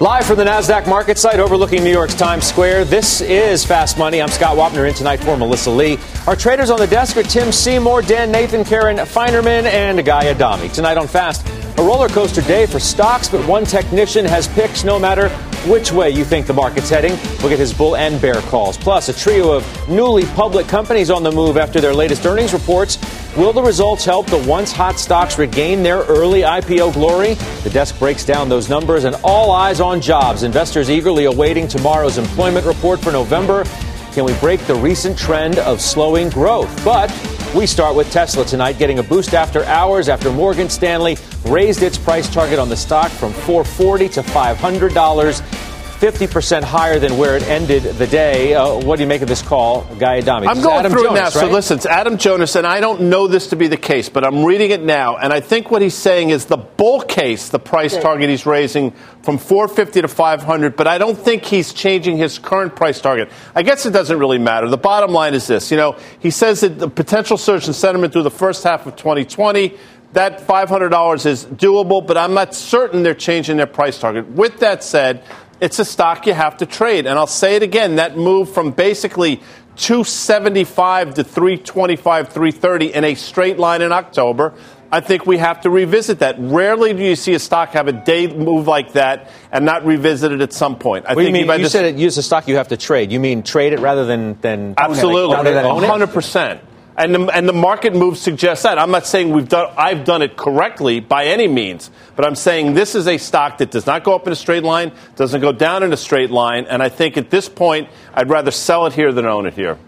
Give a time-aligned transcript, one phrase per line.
[0.00, 4.22] Live from the NASDAQ market site overlooking New York's Times Square, this is Fast Money.
[4.22, 5.98] I'm Scott Wapner in tonight for Melissa Lee.
[6.26, 10.70] Our traders on the desk are Tim Seymour, Dan Nathan, Karen Finerman, and Guy Adami.
[10.70, 11.46] Tonight on Fast,
[11.78, 15.28] a roller coaster day for stocks, but one technician has picks no matter
[15.68, 17.12] which way you think the market's heading.
[17.40, 18.78] We'll get his bull and bear calls.
[18.78, 22.96] Plus, a trio of newly public companies on the move after their latest earnings reports.
[23.36, 27.34] Will the results help the once hot stocks regain their early IPO glory?
[27.64, 30.42] The desk breaks down those numbers and all eyes on jobs.
[30.42, 33.64] Investors eagerly awaiting tomorrow's employment report for November.
[34.12, 36.82] Can we break the recent trend of slowing growth?
[36.82, 37.12] But
[37.54, 41.98] we start with Tesla tonight, getting a boost after hours after Morgan Stanley raised its
[41.98, 45.75] price target on the stock from 440 to $500.
[46.00, 48.52] 50% higher than where it ended the day.
[48.52, 50.46] Uh, what do you make of this call, Guy Adami?
[50.46, 51.24] I'm going Adam through Jonas, it now.
[51.24, 51.48] Right?
[51.48, 54.22] So listen, it's Adam Jonas, and I don't know this to be the case, but
[54.22, 57.58] I'm reading it now, and I think what he's saying is the bull case, the
[57.58, 58.90] price target he's raising
[59.22, 63.30] from 450 to 500, but I don't think he's changing his current price target.
[63.54, 64.68] I guess it doesn't really matter.
[64.68, 68.12] The bottom line is this, you know, he says that the potential surge in sentiment
[68.12, 69.74] through the first half of 2020
[70.16, 74.26] that $500 is doable, but I'm not certain they're changing their price target.
[74.30, 75.22] With that said,
[75.60, 77.06] it's a stock you have to trade.
[77.06, 79.40] And I'll say it again that move from basically
[79.76, 84.54] 275 to 325, 330 in a straight line in October.
[84.90, 86.36] I think we have to revisit that.
[86.38, 90.30] Rarely do you see a stock have a day move like that and not revisit
[90.30, 91.06] it at some point.
[91.06, 91.58] I What do you think mean?
[91.58, 93.10] You just- said it, use a stock you have to trade.
[93.10, 95.88] You mean trade it rather than than Absolutely, rather than own it?
[95.90, 96.60] hundred percent.
[96.98, 98.78] And the, and the market move suggests that.
[98.78, 102.72] I'm not saying we've done I've done it correctly by any means, but I'm saying
[102.72, 105.52] this is a stock that does not go up in a straight line, doesn't go
[105.52, 108.94] down in a straight line, and I think at this point I'd rather sell it
[108.94, 109.78] here than own it here.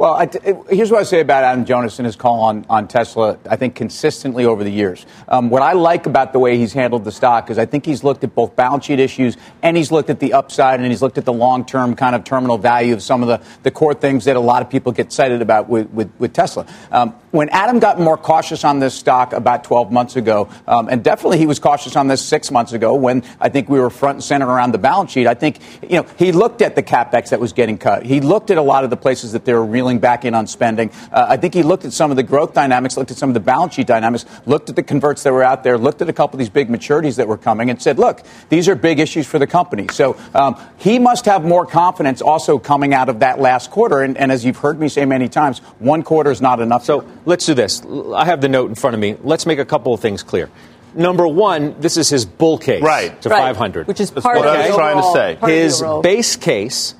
[0.00, 0.30] Well, I,
[0.70, 3.74] here's what I say about Adam Jonas and his call on, on Tesla, I think
[3.74, 5.04] consistently over the years.
[5.28, 8.02] Um, what I like about the way he's handled the stock is I think he's
[8.02, 11.18] looked at both balance sheet issues and he's looked at the upside and he's looked
[11.18, 14.24] at the long term kind of terminal value of some of the, the core things
[14.24, 16.66] that a lot of people get excited about with, with, with Tesla.
[16.90, 21.04] Um, when Adam got more cautious on this stock about 12 months ago, um, and
[21.04, 24.16] definitely he was cautious on this six months ago when I think we were front
[24.16, 27.28] and center around the balance sheet, I think, you know, he looked at the capex
[27.30, 28.04] that was getting cut.
[28.04, 30.46] He looked at a lot of the places that they were reeling back in on
[30.46, 30.90] spending.
[31.12, 33.34] Uh, I think he looked at some of the growth dynamics, looked at some of
[33.34, 36.12] the balance sheet dynamics, looked at the converts that were out there, looked at a
[36.12, 39.26] couple of these big maturities that were coming, and said, look, these are big issues
[39.26, 39.88] for the company.
[39.90, 44.00] So um, he must have more confidence also coming out of that last quarter.
[44.02, 46.84] And, and as you've heard me say many times, one quarter is not enough.
[46.84, 47.82] So let's do this.
[48.14, 49.16] I have the note in front of me.
[49.22, 50.48] Let's make a couple of things clear.
[50.94, 53.20] Number one, this is his bull case Right.
[53.22, 53.38] to Right.
[53.54, 53.86] 500.
[53.86, 55.36] Which is That's part what of I was trying to say.
[55.36, 56.94] part of the his base case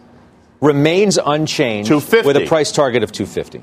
[0.61, 2.27] remains unchanged 250.
[2.27, 3.61] with a price target of 250.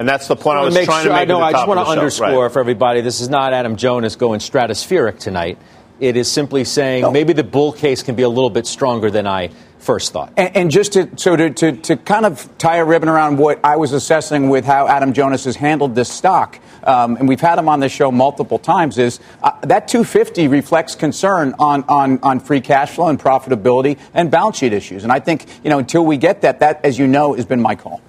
[0.00, 1.22] And that's the point I wanna was make trying sure- to make.
[1.22, 1.40] I know.
[1.40, 1.90] I just want to show.
[1.90, 2.52] underscore Right.
[2.52, 5.58] for everybody: this is not Adam Jonas going stratospheric tonight.
[5.98, 9.26] It is simply saying maybe the bull case can be a little bit stronger than
[9.26, 10.32] I first thought.
[10.36, 13.60] And, and just to so to, to, to kind of tie a ribbon around what
[13.64, 17.58] I was assessing with how Adam Jonas has handled this stock, um, and we've had
[17.58, 22.40] him on this show multiple times, is uh, that 250 reflects concern on, on, on
[22.40, 25.04] free cash flow and profitability and balance sheet issues.
[25.04, 27.60] And I think you know until we get that, that as you know has been
[27.60, 28.00] my call.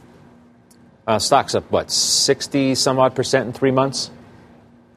[1.08, 4.12] Uh, stocks up what 60 some odd percent in three months.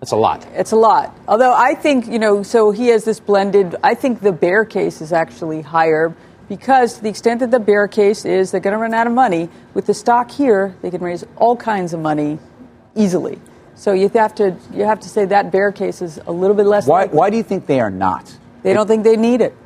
[0.03, 0.45] That's a lot.
[0.55, 1.17] It's a lot.
[1.29, 5.01] Although I think, you know, so he has this blended, I think the bear case
[5.01, 6.13] is actually higher
[6.49, 9.13] because to the extent that the bear case is they're going to run out of
[9.13, 12.39] money, with the stock here, they can raise all kinds of money
[12.95, 13.39] easily.
[13.75, 16.67] So you have to you have to say that bear case is a little bit
[16.67, 16.87] less.
[16.87, 17.17] Why, likely.
[17.17, 18.37] why do you think they are not?
[18.63, 19.57] They don't think they need it.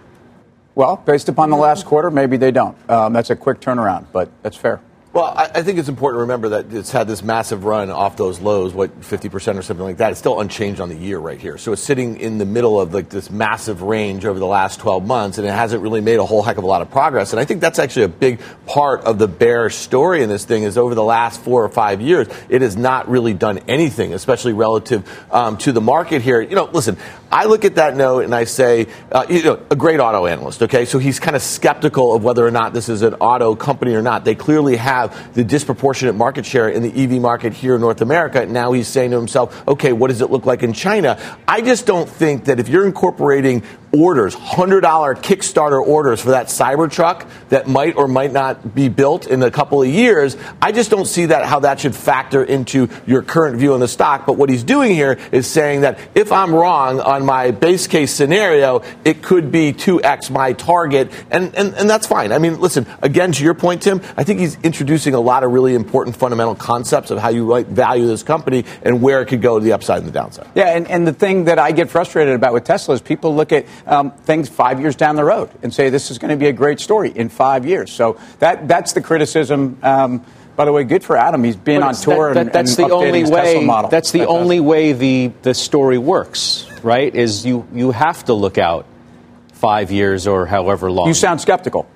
[0.74, 2.76] Well, based upon the last quarter, maybe they don't.
[2.90, 4.80] Um, that's a quick turnaround, but that's fair.
[5.16, 8.18] Well, I, I think it's important to remember that it's had this massive run off
[8.18, 10.10] those lows, what 50% or something like that.
[10.10, 11.56] It's still unchanged on the year right here.
[11.56, 15.06] So it's sitting in the middle of like this massive range over the last 12
[15.06, 17.32] months, and it hasn't really made a whole heck of a lot of progress.
[17.32, 20.64] And I think that's actually a big part of the bear story in this thing
[20.64, 24.52] is over the last four or five years, it has not really done anything, especially
[24.52, 26.42] relative um, to the market here.
[26.42, 26.98] You know, listen,
[27.32, 30.62] I look at that note and I say, uh, you know, a great auto analyst.
[30.62, 33.94] Okay, so he's kind of skeptical of whether or not this is an auto company
[33.94, 34.26] or not.
[34.26, 38.00] They clearly have have the disproportionate market share in the EV market here in North
[38.00, 38.44] America.
[38.46, 41.18] Now he's saying to himself, okay, what does it look like in China?
[41.46, 43.62] I just don't think that if you're incorporating
[44.00, 49.42] orders, $100 Kickstarter orders for that Cybertruck that might or might not be built in
[49.42, 53.22] a couple of years, I just don't see that how that should factor into your
[53.22, 54.26] current view on the stock.
[54.26, 58.12] But what he's doing here is saying that if I'm wrong on my base case
[58.12, 62.32] scenario, it could be 2x my target, and, and, and that's fine.
[62.32, 65.52] I mean, listen, again, to your point, Tim, I think he's introducing a lot of
[65.52, 69.58] really important fundamental concepts of how you value this company and where it could go
[69.58, 70.48] to the upside and the downside.
[70.54, 73.52] Yeah, and, and the thing that I get frustrated about with Tesla is people look
[73.52, 76.48] at um, things five years down the road and say this is going to be
[76.48, 77.92] a great story in five years.
[77.92, 79.78] So that that's the criticism.
[79.82, 80.24] Um,
[80.56, 81.44] by the way, good for Adam.
[81.44, 83.42] He's been on tour that, and, that, that's and the only his way.
[83.42, 83.90] Tesla model.
[83.90, 84.40] That's the Fantastic.
[84.40, 87.14] only way the the story works, right?
[87.14, 88.86] Is you you have to look out
[89.52, 91.08] five years or however long.
[91.08, 91.86] You sound skeptical.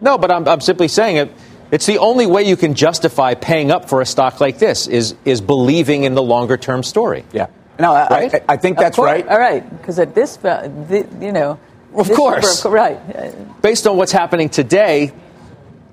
[0.00, 1.32] No, but I'm, I'm simply saying it.
[1.70, 5.14] It's the only way you can justify paying up for a stock like this is
[5.24, 7.24] is believing in the longer term story.
[7.32, 7.48] Yeah.
[7.78, 8.34] No, I, Right?
[8.34, 9.26] I, I think that's right.
[9.28, 11.58] All right, because at this, uh, the, you know,
[11.94, 12.64] Of course.
[12.64, 13.62] number- right?
[13.62, 15.12] Based on what's happening today,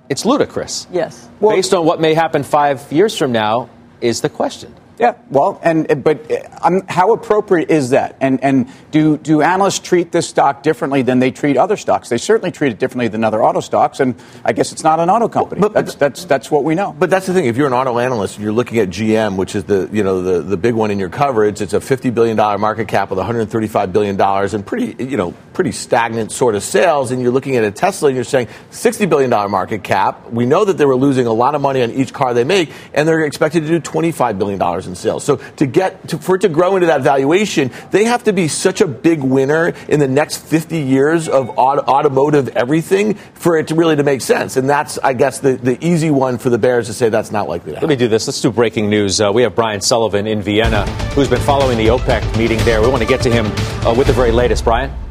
[0.10, 0.88] it's ludicrous.
[0.92, 1.28] Yes.
[1.40, 3.70] Based on what may happen five years from now,
[4.02, 4.74] is the question.
[4.98, 8.16] Yeah, well, and but uh, um, how appropriate is that?
[8.22, 12.08] And and do do analysts treat this stock differently than they treat other stocks?
[12.08, 14.16] They certainly treat it differently than other auto stocks, and
[14.46, 15.60] I guess it's not an auto company.
[15.60, 16.96] But- but- that's that's that's what we know.
[16.98, 17.46] But that's the thing.
[17.46, 20.22] If you're an auto analyst and you're looking at GM, which is the you know
[20.22, 23.18] the, the big one in your coverage, it's a 50 billion dollar market cap with
[23.18, 27.12] 135 billion dollars and pretty you know pretty stagnant sort of sales.
[27.12, 30.32] And you're looking at a Tesla and you're saying 60 billion dollar market cap.
[30.32, 32.72] We know that they were losing a lot of money on each car they make,
[32.94, 35.24] and they're expected to do 25 billion dollars in sales.
[35.24, 38.48] So to get to, for it to grow into that valuation, they have to be
[38.48, 43.68] such a big winner in the next 50 years of auto, automotive everything for it
[43.70, 44.58] to really to make sense.
[44.58, 47.48] And that's I guess the, the easy one for the Bears to say that's not
[47.48, 48.28] likely to Let me do this.
[48.28, 49.22] Let's do breaking news.
[49.22, 52.82] Uh, we have Brian Sullivan in Vienna, who's been following the OPEC meeting there.
[52.82, 53.46] We want to get to him
[53.86, 54.64] uh, with the very latest.
[54.64, 55.05] Brian?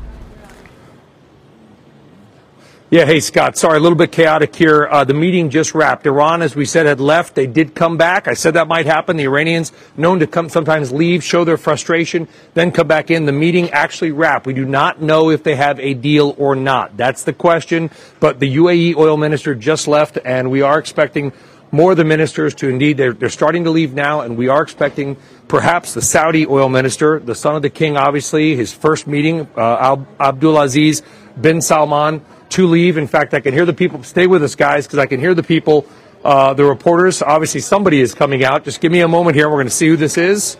[2.90, 3.56] Yeah, hey, Scott.
[3.56, 4.86] Sorry, a little bit chaotic here.
[4.86, 6.04] Uh, the meeting just wrapped.
[6.06, 7.34] Iran, as we said, had left.
[7.34, 8.28] They did come back.
[8.28, 9.16] I said that might happen.
[9.16, 13.24] The Iranians, known to come sometimes leave, show their frustration, then come back in.
[13.24, 14.46] The meeting actually wrapped.
[14.46, 16.94] We do not know if they have a deal or not.
[16.94, 17.90] That's the question.
[18.20, 21.32] But the UAE oil minister just left, and we are expecting
[21.72, 24.62] more of the ministers to indeed, they're, they're starting to leave now, and we are
[24.62, 25.16] expecting
[25.48, 29.96] perhaps the Saudi oil minister, the son of the king, obviously, his first meeting, uh,
[30.20, 31.02] Abdulaziz
[31.40, 32.96] bin Salman, to leave.
[32.96, 35.34] In fact, I can hear the people, stay with us, guys, because I can hear
[35.34, 35.86] the people,
[36.24, 37.20] uh, the reporters.
[37.20, 38.64] Obviously, somebody is coming out.
[38.64, 39.48] Just give me a moment here.
[39.48, 40.56] We're going to see who this is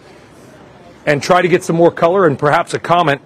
[1.06, 3.23] and try to get some more color and perhaps a comment.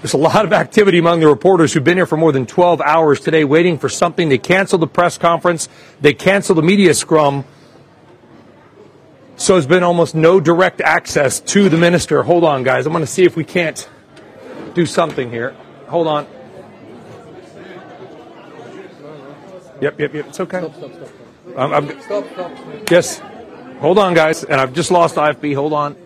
[0.00, 2.80] There's a lot of activity among the reporters who've been here for more than 12
[2.80, 4.28] hours today waiting for something.
[4.28, 5.68] They canceled the press conference,
[6.00, 7.44] they canceled the media scrum.
[9.34, 12.22] So there's been almost no direct access to the minister.
[12.22, 12.86] Hold on, guys.
[12.86, 13.88] I'm going to see if we can't
[14.74, 15.56] do something here.
[15.88, 16.26] Hold on.
[19.80, 20.26] Yep, yep, yep.
[20.26, 20.60] It's okay.
[20.60, 21.08] Stop, stop, stop.
[21.56, 22.52] I'm, I'm, stop, stop.
[22.90, 23.20] Yes.
[23.80, 24.44] Hold on, guys.
[24.44, 25.54] And I've just lost IFB.
[25.54, 25.96] Hold on.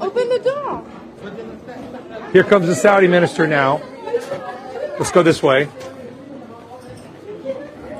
[0.00, 0.84] Open the door.
[2.32, 3.82] Here comes the Saudi minister now.
[4.98, 5.68] Let's go this way.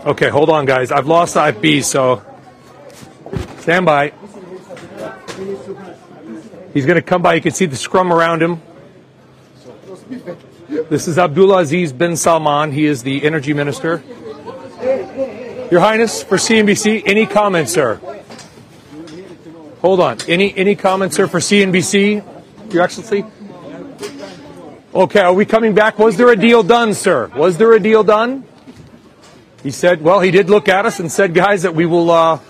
[0.05, 0.91] Okay, hold on, guys.
[0.91, 2.23] I've lost IFB, so
[3.59, 4.13] stand by.
[6.73, 7.35] He's going to come by.
[7.35, 8.63] You can see the scrum around him.
[10.09, 12.73] This is Abdulaziz bin Salman.
[12.73, 14.03] He is the energy minister.
[15.71, 18.01] Your Highness, for CNBC, any comments, sir?
[19.83, 20.17] Hold on.
[20.27, 23.25] Any any comments, sir, for CNBC, Your Excellency?
[24.95, 25.99] Okay, are we coming back?
[25.99, 27.27] Was there a deal done, sir?
[27.37, 28.45] Was there a deal done?
[29.63, 32.41] He said, well, he did look at us and said, guys, that we will uh,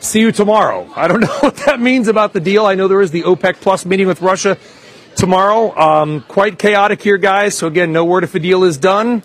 [0.00, 0.90] see you tomorrow.
[0.96, 2.66] I don't know what that means about the deal.
[2.66, 4.58] I know there is the OPEC Plus meeting with Russia
[5.16, 5.76] tomorrow.
[5.76, 7.56] Um, quite chaotic here, guys.
[7.56, 9.22] So, again, no word if a deal is done,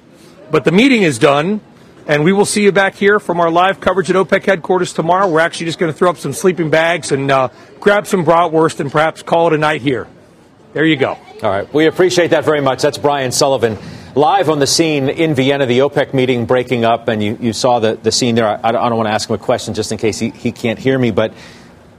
[0.49, 1.61] but the meeting is done.
[2.07, 5.27] And we will see you back here from our live coverage at OPEC headquarters tomorrow.
[5.27, 8.79] We're actually just going to throw up some sleeping bags and uh, grab some bratwurst
[8.79, 10.07] and perhaps call it a night here.
[10.73, 11.11] There you go.
[11.43, 11.71] All right.
[11.73, 12.81] We appreciate that very much.
[12.81, 13.77] That's Brian Sullivan.
[14.15, 17.79] Live on the scene in Vienna, the OPEC meeting breaking up, and you, you saw
[17.79, 18.47] the, the scene there.
[18.47, 20.79] I, I don't want to ask him a question just in case he, he can't
[20.79, 21.33] hear me, but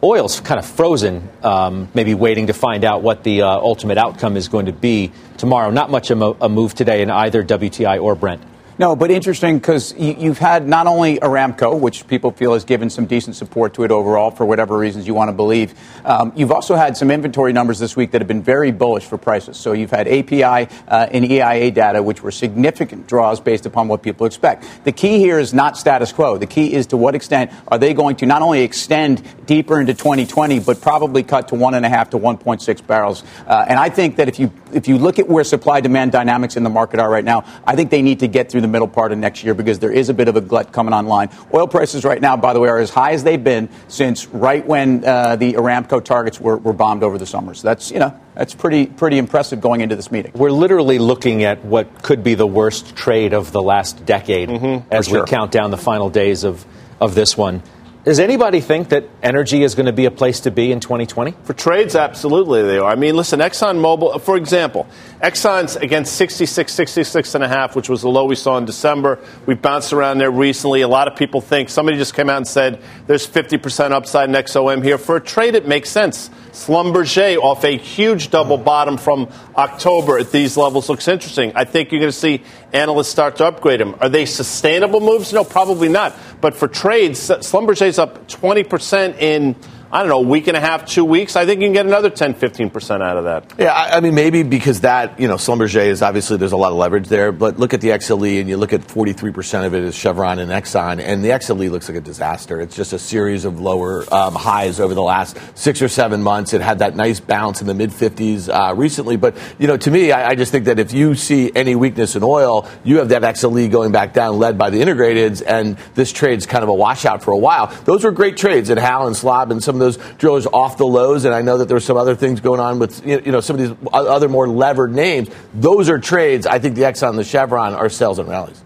[0.03, 4.37] oil's kind of frozen, um, maybe waiting to find out what the uh, ultimate outcome
[4.37, 5.71] is going to be tomorrow.
[5.71, 8.43] Not much of a, a move today in either WTI or Brent.
[8.79, 12.89] No, but interesting because you, have had not only Aramco, which people feel has given
[12.89, 15.75] some decent support to it overall for whatever reasons you want to believe.
[16.07, 19.19] Um, you've also had some inventory numbers this week that have been very bullish for
[19.19, 19.59] prices.
[19.59, 24.03] So you've had API uh, and EIA data, which were significant draws based upon what
[24.03, 24.65] people expect.
[24.85, 26.39] The key here is not status quo.
[26.39, 29.93] The key is to what extent are they going to not only extend deeper into
[29.93, 33.23] 2020, but probably cut to one and a half to 1.6 barrels.
[33.47, 36.57] Uh, and I think that if you if you look at where supply demand dynamics
[36.57, 38.89] in the market are right now, I think they need to get through the middle
[38.89, 41.31] part of next year because there is a bit of a glut coming online.
[41.53, 44.67] Oil prices right now, by the way, are as high as they've been since right
[44.67, 47.55] when uh, the Aramco targets were, were bombed over the summer.
[47.55, 50.33] So that's, you know, that's pretty, pretty impressive going into this meeting.
[50.35, 54.89] We're literally looking at what could be the worst trade of the last decade mm-hmm,
[54.93, 56.65] as we count down the final days of,
[57.01, 57.63] of this one.
[58.05, 61.35] Does anybody think that energy is going to be a place to be in 2020?
[61.45, 62.91] For trades, absolutely they are.
[62.91, 64.89] I mean, listen, ExxonMobil, for example,
[65.23, 69.21] Exxon's against 66, 66 and a half, which was the low we saw in December.
[69.47, 70.81] We bounced around there recently.
[70.81, 74.35] A lot of people think somebody just came out and said there's 50% upside in
[74.35, 74.99] XOM here.
[74.99, 76.29] For a trade, it makes sense.
[76.51, 81.53] Schlumberger off a huge double bottom from October at these levels looks interesting.
[81.55, 83.95] I think you're going to see analysts start to upgrade them.
[84.01, 85.33] Are they sustainable moves?
[85.33, 86.17] No, probably not.
[86.41, 89.55] But for trades, Schlumberger's up 20% in
[89.93, 91.85] I don't know, a week and a half, two weeks, I think you can get
[91.85, 93.53] another 10, 15% out of that.
[93.59, 96.73] Yeah, I, I mean, maybe because that, you know, Schlumberger is obviously there's a lot
[96.73, 99.85] of leverage there, but look at the XLE and you look at 43% of it
[99.85, 102.59] is Chevron and Exxon, and the XLE looks like a disaster.
[102.63, 106.55] It's just a series of lower um, highs over the last six or seven months.
[106.55, 109.91] It had that nice bounce in the mid 50s uh, recently, but, you know, to
[109.91, 113.11] me, I, I, just think that if you see any weakness in oil, you have
[113.11, 116.75] that XLE going back down led by the integrateds, and this trade's kind of a
[116.75, 117.67] washout for a while.
[117.85, 120.87] Those were great trades at Hal and Schwab and some of those drillers off the
[120.87, 123.41] lows, and I know that there were some other things going on with you know
[123.41, 125.29] some of these other more levered names.
[125.55, 126.47] Those are trades.
[126.47, 128.63] I think the Exxon and the Chevron are sells and rallies.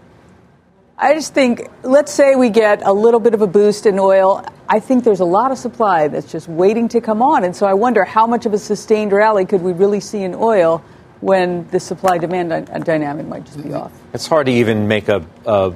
[0.99, 4.43] I just think, let's say we get a little bit of a boost in oil.
[4.67, 7.43] I think there's a lot of supply that's just waiting to come on.
[7.43, 10.33] And so I wonder how much of a sustained rally could we really see in
[10.33, 10.83] oil
[11.21, 13.91] when the supply demand uh, dynamic might just be off?
[14.11, 15.73] It's hard to even make a, a,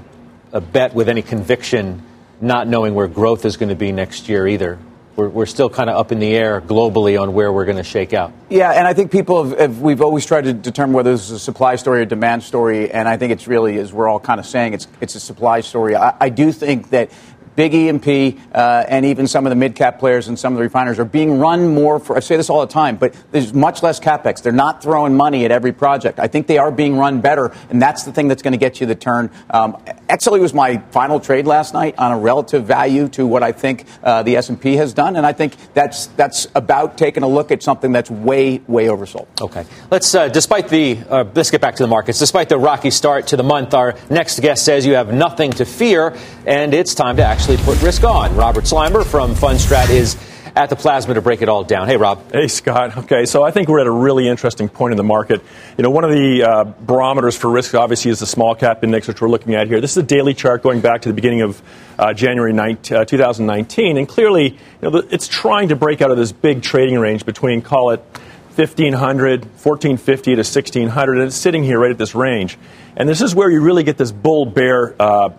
[0.53, 2.01] a bet with any conviction,
[2.41, 4.79] not knowing where growth is going to be next year either
[5.15, 7.83] we're, we're still kind of up in the air globally on where we're going to
[7.83, 8.31] shake out.
[8.49, 11.31] Yeah, and I think people have, have, we've always tried to determine whether this is
[11.31, 14.39] a supply story or demand story, and I think it's really, as we're all kind
[14.39, 15.95] of saying, it's it's a supply story.
[15.95, 17.11] I, I do think that
[17.55, 20.99] big E&P uh, and even some of the mid-cap players and some of the refiners
[20.99, 23.99] are being run more for, I say this all the time, but there's much less
[23.99, 24.41] capex.
[24.41, 26.19] They're not throwing money at every project.
[26.19, 28.81] I think they are being run better, and that's the thing that's going to get
[28.81, 29.29] you the turn.
[29.49, 29.73] Um,
[30.09, 33.85] XLE was my final trade last night on a relative value to what I think
[34.03, 37.63] uh, the S&P has done, and I think that's that's about taking a look at
[37.63, 39.27] something that's way, way oversold.
[39.39, 39.65] Okay.
[39.89, 42.19] Let's, uh, despite the, uh, let's get back to the markets.
[42.19, 45.65] Despite the rocky start to the month, our next guest says you have nothing to
[45.65, 46.15] fear,
[46.45, 48.35] and it's time to actually put risk on.
[48.35, 50.15] Robert Sluymer from Fundstrat is
[50.55, 51.87] at the plasma to break it all down.
[51.87, 52.31] Hey, Rob.
[52.31, 52.97] Hey, Scott.
[52.97, 55.41] Okay, so I think we're at a really interesting point in the market.
[55.77, 59.07] You know, one of the uh, barometers for risk, obviously, is the small cap index,
[59.07, 59.79] which we're looking at here.
[59.79, 61.61] This is a daily chart going back to the beginning of
[61.97, 66.17] uh, January 19, uh, 2019, and clearly, you know, it's trying to break out of
[66.17, 67.99] this big trading range between, call it,
[68.55, 72.57] 1500, 1450 to 1600, and it's sitting here right at this range.
[72.97, 75.29] And this is where you really get this bull bear uh,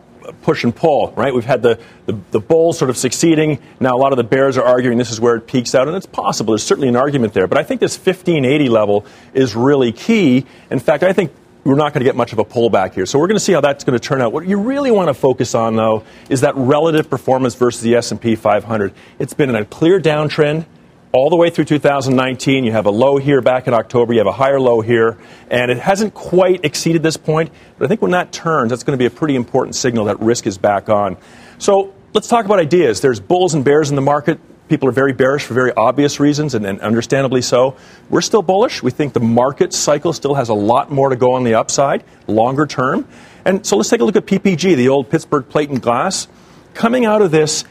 [0.43, 1.35] push and pull, right?
[1.35, 3.61] We've had the, the, the bulls sort of succeeding.
[3.81, 5.97] Now a lot of the bears are arguing this is where it peaks out, and
[5.97, 6.53] it's possible.
[6.53, 7.47] There's certainly an argument there.
[7.47, 10.47] But I think this 1580 level is really key.
[10.71, 11.33] In fact, I think
[11.65, 13.07] we're not going to get much of a pullback here.
[13.07, 14.33] So we're going to see how that's going to turn out.
[14.33, 18.35] What you really want to focus on, though, is that relative performance versus the S&P
[18.35, 18.93] 500.
[19.19, 20.67] It's been in a clear downtrend
[21.13, 22.65] all the way through 2019.
[22.65, 24.15] You have a low here back in October.
[24.15, 25.19] You have a higher low here.
[25.51, 27.51] And it hasn't quite exceeded this point.
[27.79, 30.21] But I think when that turns, that's going to be a pretty important signal that
[30.21, 31.19] risk is back on.
[31.59, 33.03] So let's talk about ideas.
[33.03, 34.41] There's bulls and bears in the market.
[34.69, 37.77] People are very bearish for very obvious reasons, and, and understandably so.
[38.09, 38.83] We're still bullish.
[38.83, 42.05] We think the market cycle still has a lot more to go on the upside,
[42.27, 43.07] longer term.
[43.45, 46.27] And so let's take a look at PPG, the old Pittsburgh Plate and Glass.
[46.73, 47.65] Coming out of this,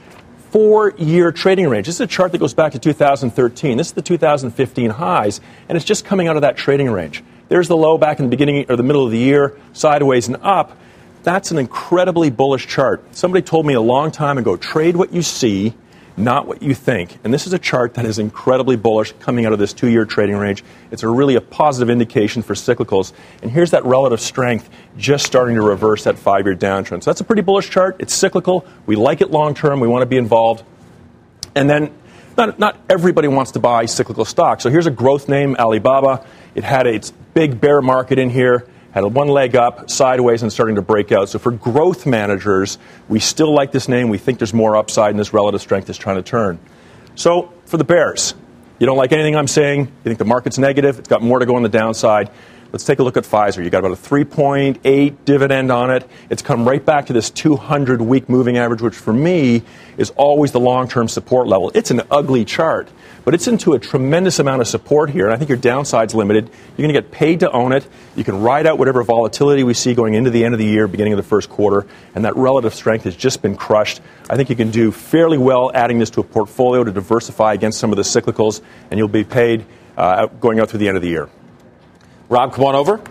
[0.51, 1.85] four year trading range.
[1.87, 3.77] This is a chart that goes back to 2013.
[3.77, 5.39] This is the 2015 highs,
[5.69, 7.23] and it's just coming out of that trading range.
[7.47, 10.37] There's the low back in the beginning or the middle of the year, sideways and
[10.41, 10.77] up.
[11.23, 13.03] That's an incredibly bullish chart.
[13.15, 15.73] Somebody told me a long time ago trade what you see
[16.17, 17.17] not what you think.
[17.23, 20.05] And this is a chart that is incredibly bullish coming out of this two year
[20.05, 20.63] trading range.
[20.91, 23.13] It's a really a positive indication for cyclicals.
[23.41, 27.03] And here's that relative strength just starting to reverse that five year downtrend.
[27.03, 27.95] So that's a pretty bullish chart.
[27.99, 28.65] It's cyclical.
[28.85, 29.79] We like it long term.
[29.79, 30.63] We want to be involved.
[31.55, 31.93] And then
[32.37, 34.63] not, not everybody wants to buy cyclical stocks.
[34.63, 36.25] So here's a growth name, Alibaba.
[36.55, 38.67] It had its big bear market in here.
[38.91, 41.29] Had one leg up, sideways, and starting to break out.
[41.29, 44.09] So for growth managers, we still like this name.
[44.09, 46.59] We think there's more upside, and this relative strength is trying to turn.
[47.15, 48.33] So for the Bears,
[48.79, 49.79] you don't like anything I'm saying.
[49.79, 50.99] You think the market's negative.
[50.99, 52.31] It's got more to go on the downside.
[52.71, 53.61] Let's take a look at Pfizer.
[53.61, 56.09] You got about a 3.8 dividend on it.
[56.29, 59.63] It's come right back to this 200 week moving average, which for me
[59.97, 61.73] is always the long term support level.
[61.75, 62.87] It's an ugly chart,
[63.25, 65.25] but it's into a tremendous amount of support here.
[65.25, 66.45] And I think your downside's limited.
[66.45, 67.85] You're going to get paid to own it.
[68.15, 70.87] You can ride out whatever volatility we see going into the end of the year,
[70.87, 71.85] beginning of the first quarter.
[72.15, 73.99] And that relative strength has just been crushed.
[74.29, 77.79] I think you can do fairly well adding this to a portfolio to diversify against
[77.79, 79.65] some of the cyclicals, and you'll be paid
[79.97, 81.27] uh, going out through the end of the year.
[82.31, 83.01] Rob, come on over.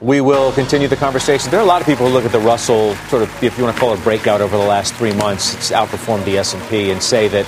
[0.00, 1.50] We will continue the conversation.
[1.50, 3.64] There are a lot of people who look at the Russell sort of, if you
[3.64, 7.02] want to call it breakout over the last three months, it's outperformed the S&P, and
[7.02, 7.46] say that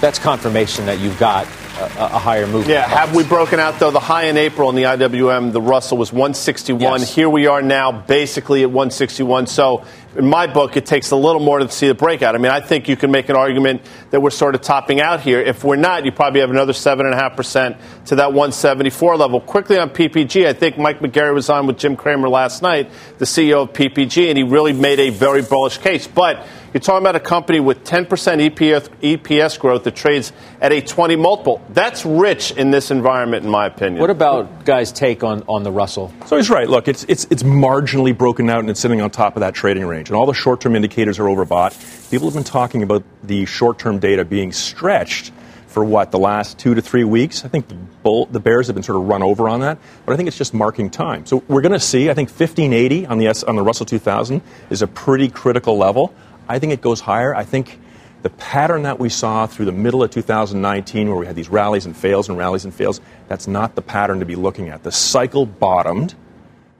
[0.00, 1.46] that's confirmation that you've got
[1.78, 2.66] a, a higher move.
[2.66, 3.92] Yeah, have we broken out though?
[3.92, 6.80] The high in April in the IWM, the Russell was 161.
[7.00, 7.14] Yes.
[7.14, 9.46] Here we are now, basically at 161.
[9.46, 9.84] So
[10.16, 12.34] in my book, it takes a little more to see the breakout.
[12.34, 15.20] I mean, I think you can make an argument that we're sort of topping out
[15.20, 15.40] here.
[15.40, 19.40] If we're not, you probably have another 7.5% to that 174 level.
[19.40, 23.24] Quickly on PPG, I think Mike McGarry was on with Jim Cramer last night, the
[23.24, 26.08] CEO of PPG, and he really made a very bullish case.
[26.08, 30.80] But you're talking about a company with 10% EPS, EPS growth that trades at a
[30.80, 31.60] 20 multiple.
[31.70, 34.00] That's rich in this environment, in my opinion.
[34.00, 36.12] What about Guy's take on, on the Russell?
[36.26, 36.68] So he's right.
[36.68, 39.84] Look, it's, it's, it's marginally broken out and it's sitting on top of that trading
[39.84, 40.10] range.
[40.10, 42.10] And all the short term indicators are overbought.
[42.10, 45.32] People have been talking about the short term data being stretched
[45.70, 47.44] for what, the last two to three weeks?
[47.44, 50.12] I think the, bull, the Bears have been sort of run over on that, but
[50.12, 51.26] I think it's just marking time.
[51.26, 54.42] So we're going to see, I think 1580 on the, S, on the Russell 2000
[54.68, 56.12] is a pretty critical level.
[56.50, 57.32] I think it goes higher.
[57.32, 57.78] I think
[58.22, 61.86] the pattern that we saw through the middle of 2019, where we had these rallies
[61.86, 64.82] and fails and rallies and fails, that's not the pattern to be looking at.
[64.82, 66.16] The cycle bottomed,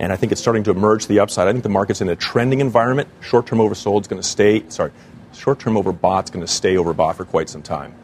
[0.01, 1.47] and I think it's starting to emerge to the upside.
[1.47, 3.09] I think the market's in a trending environment.
[3.21, 4.91] Short term oversold is going to stay, sorry,
[5.33, 7.95] short term overbought is going to stay overbought for quite some time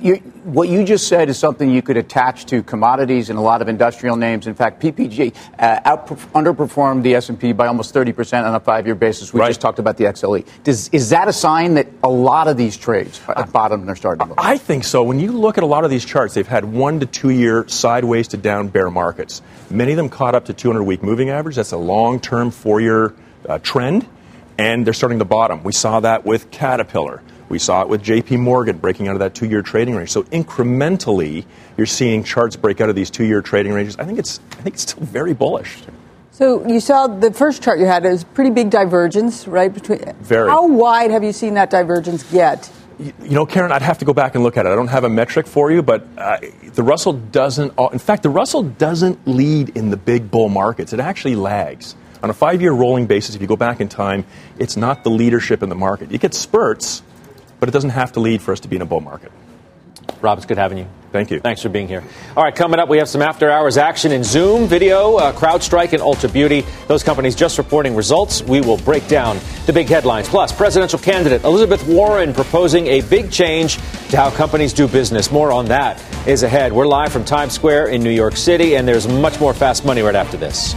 [0.00, 3.62] you, what you just said is something you could attach to commodities and a lot
[3.62, 4.46] of industrial names.
[4.46, 5.96] In fact, PPG uh,
[6.34, 9.32] underperformed the S&P by almost 30% on a five-year basis.
[9.32, 9.48] We right.
[9.48, 10.46] just talked about the XLE.
[10.64, 13.88] Does, is that a sign that a lot of these trades are at bottom and
[13.88, 14.38] they're starting to move?
[14.38, 15.02] I think so.
[15.02, 18.28] When you look at a lot of these charts, they've had one to two-year sideways
[18.28, 19.42] to down bear markets.
[19.70, 21.56] Many of them caught up to 200-week moving average.
[21.56, 23.14] That's a long-term four-year
[23.48, 24.06] uh, trend,
[24.56, 25.62] and they're starting to bottom.
[25.62, 27.22] We saw that with Caterpillar.
[27.48, 30.10] We saw it with JP Morgan breaking out of that two year trading range.
[30.10, 31.44] So incrementally,
[31.76, 33.96] you're seeing charts break out of these two year trading ranges.
[33.98, 35.78] I think it's, I think it's still very bullish.
[36.38, 39.74] So you saw the first chart you had is pretty big divergence, right?
[39.74, 40.48] Between very.
[40.48, 42.70] How wide have you seen that divergence get?
[43.00, 44.68] You know, Karen, I'd have to go back and look at it.
[44.68, 46.38] I don't have a metric for you, but uh,
[46.74, 47.72] the Russell doesn't.
[47.92, 50.92] In fact, the Russell doesn't lead in the big bull markets.
[50.92, 53.34] It actually lags on a five-year rolling basis.
[53.34, 54.24] If you go back in time,
[54.58, 56.12] it's not the leadership in the market.
[56.12, 57.02] You get spurts,
[57.60, 59.32] but it doesn't have to lead for us to be in a bull market.
[60.20, 60.86] Rob, it's good having you.
[61.12, 61.40] Thank you.
[61.40, 62.04] Thanks for being here.
[62.36, 65.92] All right, coming up, we have some after hours action in Zoom, video, uh, CrowdStrike,
[65.92, 66.66] and Ulta Beauty.
[66.86, 68.42] Those companies just reporting results.
[68.42, 70.28] We will break down the big headlines.
[70.28, 73.76] Plus, presidential candidate Elizabeth Warren proposing a big change
[74.10, 75.32] to how companies do business.
[75.32, 76.72] More on that is ahead.
[76.72, 80.02] We're live from Times Square in New York City, and there's much more fast money
[80.02, 80.74] right after this.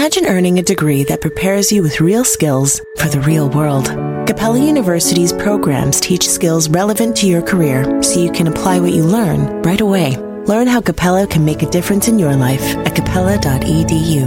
[0.00, 3.88] Imagine earning a degree that prepares you with real skills for the real world.
[4.26, 9.04] Capella University's programs teach skills relevant to your career so you can apply what you
[9.04, 10.16] learn right away.
[10.46, 14.24] Learn how Capella can make a difference in your life at capella.edu.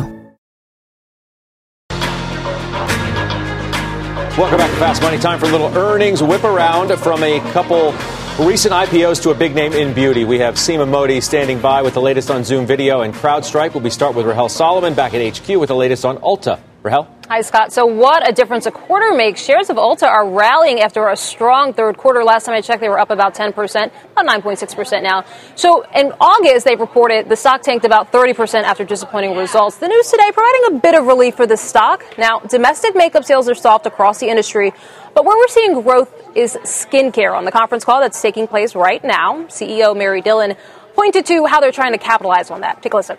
[4.38, 5.18] Welcome back to Fast Money.
[5.18, 7.94] Time for a little earnings whip around from a couple
[8.40, 10.26] recent IPOs to a big name in beauty.
[10.26, 13.74] We have Seema Modi standing by with the latest on Zoom video and CrowdStrike.
[13.74, 16.60] We'll be start with Rahel Solomon back at HQ with the latest on Ulta.
[16.82, 17.08] Rahel?
[17.30, 17.72] Hi, Scott.
[17.72, 19.42] So, what a difference a quarter makes.
[19.42, 22.26] Shares of Ulta are rallying after a strong third quarter.
[22.26, 25.24] Last time I checked, they were up about 10%, about 9.6% now.
[25.56, 29.78] So, in August, they reported the stock tanked about 30% after disappointing results.
[29.78, 32.04] The news today providing a bit of relief for the stock.
[32.18, 34.74] Now, domestic makeup sales are soft across the industry,
[35.14, 37.36] but where we're seeing growth is skincare.
[37.36, 40.56] On the conference call that's taking place right now, CEO Mary Dillon
[40.96, 42.82] pointed to how they're trying to capitalize on that.
[42.82, 43.18] Take a listen.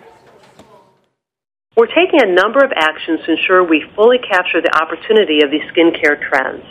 [1.75, 5.67] We're taking a number of actions to ensure we fully capture the opportunity of these
[5.75, 6.63] skincare trends.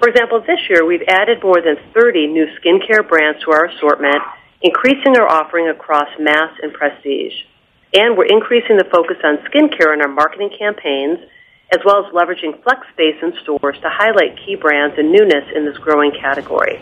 [0.00, 4.16] For example, this year we've added more than 30 new skincare brands to our assortment,
[4.62, 7.34] increasing our offering across mass and prestige.
[7.92, 11.20] And we're increasing the focus on skincare in our marketing campaigns,
[11.72, 15.64] as well as leveraging flex space in stores to highlight key brands and newness in
[15.64, 16.80] this growing category.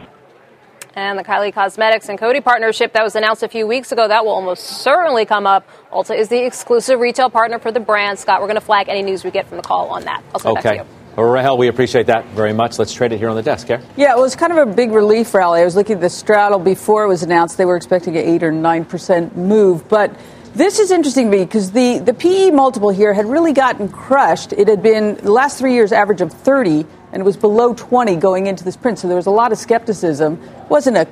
[0.96, 4.24] And the Kylie Cosmetics and Coty partnership that was announced a few weeks ago, that
[4.24, 5.68] will almost certainly come up.
[5.92, 8.18] Ulta is the exclusive retail partner for the brand.
[8.18, 10.24] Scott, we're going to flag any news we get from the call on that.
[10.35, 10.62] I'll send okay.
[10.62, 11.00] back to you.
[11.16, 12.79] Well, Rahel, we appreciate that very much.
[12.79, 13.85] Let's trade it here on the desk, Karen.
[13.96, 15.61] Yeah, it was kind of a big relief rally.
[15.61, 17.57] I was looking at the straddle before it was announced.
[17.57, 19.88] They were expecting an 8 or 9% move.
[19.88, 20.16] But
[20.55, 24.53] this is interesting to me because the, the PE multiple here had really gotten crushed.
[24.53, 28.17] It had been the last three years average of 30, and it was below 20
[28.17, 28.99] going into this print.
[28.99, 30.43] So there was a lot of skepticism.
[30.43, 31.07] It wasn't a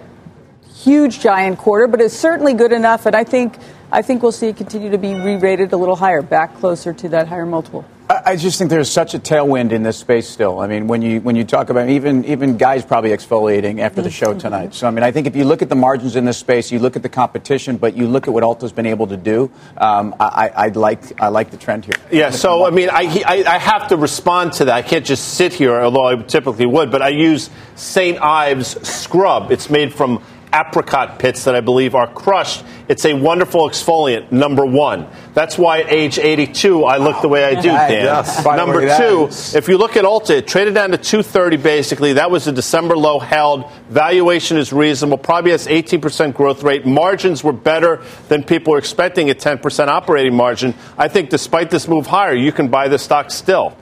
[0.74, 3.06] huge giant quarter, but it's certainly good enough.
[3.06, 3.58] And I think,
[3.90, 6.92] I think we'll see it continue to be re rated a little higher, back closer
[6.92, 7.84] to that higher multiple.
[8.10, 10.60] I just think there's such a tailwind in this space still.
[10.60, 14.10] I mean, when you when you talk about even even guys probably exfoliating after the
[14.10, 14.74] show tonight.
[14.74, 16.78] So I mean, I think if you look at the margins in this space, you
[16.78, 19.50] look at the competition, but you look at what Ulta's been able to do.
[19.76, 21.96] Um, I, I like I like the trend here.
[22.10, 22.30] Yeah.
[22.30, 24.74] So I mean, I, I I have to respond to that.
[24.74, 26.90] I can't just sit here, although I typically would.
[26.90, 28.20] But I use St.
[28.22, 29.52] Ives scrub.
[29.52, 32.64] It's made from apricot pits that I believe are crushed.
[32.88, 35.06] It's a wonderful exfoliant, number one.
[35.34, 38.04] That's why at age 82, I look the way I do, Dan.
[38.04, 38.44] Yes.
[38.44, 42.14] Number two, if you look at Ulta, it traded down to 230 basically.
[42.14, 43.70] That was a December low held.
[43.90, 46.86] Valuation is reasonable, probably has 18% growth rate.
[46.86, 50.74] Margins were better than people were expecting at 10% operating margin.
[50.96, 53.76] I think despite this move higher, you can buy the stock still.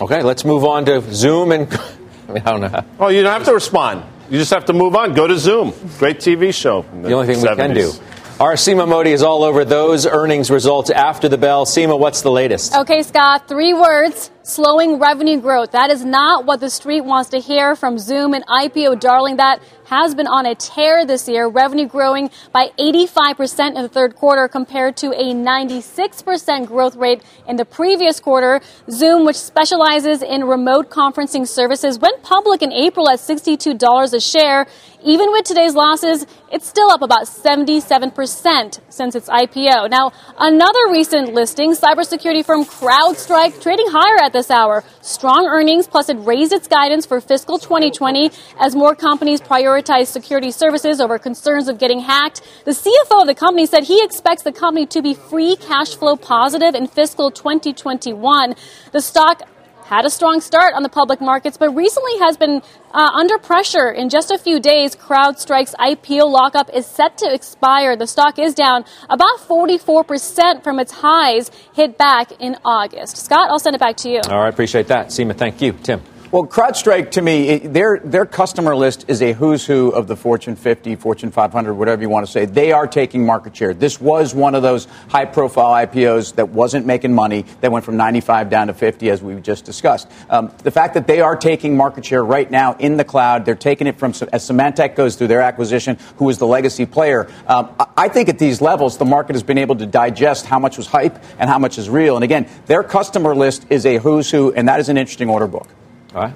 [0.00, 1.72] Okay, let's move on to Zoom and.
[2.28, 2.84] I, mean, I don't know.
[3.00, 4.04] Oh, you don't have to respond.
[4.30, 5.12] You just have to move on.
[5.14, 5.72] Go to Zoom.
[5.98, 6.82] Great TV show.
[7.02, 7.92] The only thing we can do.
[8.38, 11.66] Our Seema Modi is all over those earnings results after the bell.
[11.66, 12.74] Seema, what's the latest?
[12.74, 15.72] Okay, Scott, three words slowing revenue growth.
[15.72, 19.36] That is not what the street wants to hear from Zoom and IPO darling.
[19.36, 24.14] That has been on a tear this year, revenue growing by 85% in the third
[24.14, 28.60] quarter compared to a 96% growth rate in the previous quarter.
[28.88, 34.66] Zoom, which specializes in remote conferencing services, went public in April at $62 a share.
[35.02, 39.90] Even with today's losses, it's still up about 77% since its IPO.
[39.90, 44.84] Now, another recent listing, cybersecurity firm CrowdStrike, trading higher at this hour.
[45.02, 50.52] Strong earnings, plus it raised its guidance for fiscal 2020 as more companies prioritize security
[50.52, 52.42] services over concerns of getting hacked.
[52.64, 56.16] The CFO of the company said he expects the company to be free cash flow
[56.16, 58.54] positive in fiscal 2021.
[58.92, 59.42] The stock
[59.90, 63.90] had a strong start on the public markets, but recently has been uh, under pressure.
[63.90, 67.96] In just a few days, CrowdStrike's IPO lockup is set to expire.
[67.96, 73.16] The stock is down about 44% from its highs hit back in August.
[73.16, 74.20] Scott, I'll send it back to you.
[74.28, 75.08] All right, appreciate that.
[75.08, 75.72] Seema, thank you.
[75.72, 76.00] Tim.
[76.32, 80.14] Well, CrowdStrike to me, it, their their customer list is a who's who of the
[80.14, 82.44] Fortune 50, Fortune 500, whatever you want to say.
[82.44, 83.74] They are taking market share.
[83.74, 87.46] This was one of those high profile IPOs that wasn't making money.
[87.62, 90.06] That went from 95 down to 50, as we just discussed.
[90.28, 93.56] Um, the fact that they are taking market share right now in the cloud, they're
[93.56, 97.28] taking it from as Symantec goes through their acquisition, who is the legacy player.
[97.48, 100.76] Um, I think at these levels, the market has been able to digest how much
[100.76, 102.14] was hype and how much is real.
[102.14, 105.48] And again, their customer list is a who's who, and that is an interesting order
[105.48, 105.66] book.
[106.14, 106.34] All right.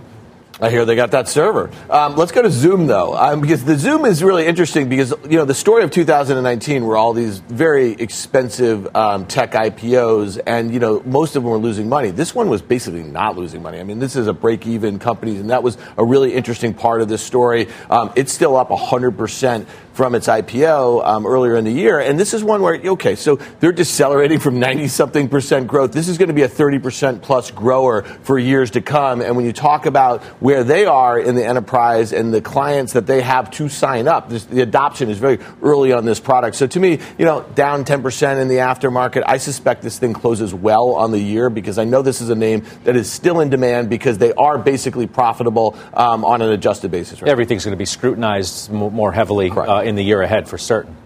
[0.60, 1.68] I hear they got that server.
[1.90, 5.36] Um, let's go to Zoom though, um, because the Zoom is really interesting because you
[5.36, 10.78] know the story of 2019 were all these very expensive um, tech IPOs, and you
[10.78, 12.12] know most of them were losing money.
[12.12, 13.80] This one was basically not losing money.
[13.80, 17.08] I mean, this is a break-even company, and that was a really interesting part of
[17.08, 17.66] this story.
[17.90, 22.00] Um, it's still up 100 percent from its IPO um, earlier in the year.
[22.00, 25.92] And this is one where, okay, so they're decelerating from 90 something percent growth.
[25.92, 29.22] This is going to be a 30 percent plus grower for years to come.
[29.22, 33.06] And when you talk about where they are in the enterprise and the clients that
[33.06, 36.56] they have to sign up, this, the adoption is very early on this product.
[36.56, 40.12] So to me, you know, down 10 percent in the aftermarket, I suspect this thing
[40.12, 43.40] closes well on the year because I know this is a name that is still
[43.40, 47.22] in demand because they are basically profitable um, on an adjusted basis.
[47.22, 47.30] Right?
[47.30, 50.96] Everything's going to be scrutinized more heavily uh, in the year ahead for certain.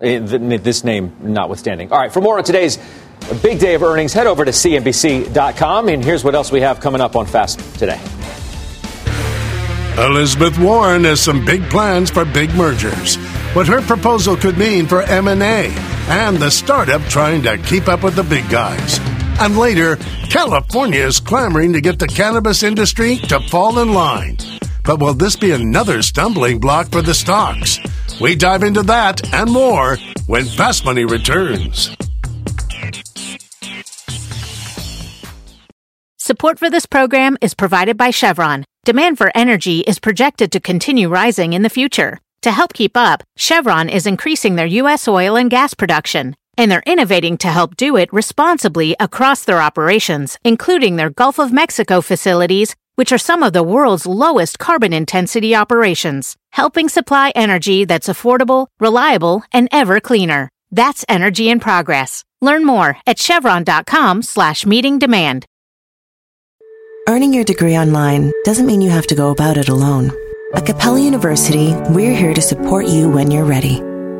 [0.00, 1.90] Eh, this name notwithstanding.
[1.90, 2.78] All right, for more on today's
[3.42, 5.88] big day of earnings, head over to CNBC.com.
[5.88, 8.00] And here's what else we have coming up on Fast today.
[9.98, 13.16] Elizabeth Warren has some big plans for big mergers.
[13.54, 15.72] What her proposal could mean for M&A
[16.08, 19.00] and the startup trying to keep up with the big guys.
[19.40, 19.96] And later,
[20.30, 24.36] California is clamoring to get the cannabis industry to fall in line.
[24.88, 27.78] But will this be another stumbling block for the stocks?
[28.22, 31.94] We dive into that and more when Fast Money returns.
[36.16, 38.64] Support for this program is provided by Chevron.
[38.86, 42.18] Demand for energy is projected to continue rising in the future.
[42.40, 45.06] To help keep up, Chevron is increasing their U.S.
[45.06, 50.38] oil and gas production, and they're innovating to help do it responsibly across their operations,
[50.44, 55.54] including their Gulf of Mexico facilities which are some of the world's lowest carbon intensity
[55.54, 60.48] operations, helping supply energy that's affordable, reliable, and ever cleaner.
[60.72, 62.24] That's energy in progress.
[62.40, 65.46] Learn more at chevron.com slash meeting demand.
[67.08, 70.10] Earning your degree online doesn't mean you have to go about it alone.
[70.54, 73.76] At Capella University, we're here to support you when you're ready.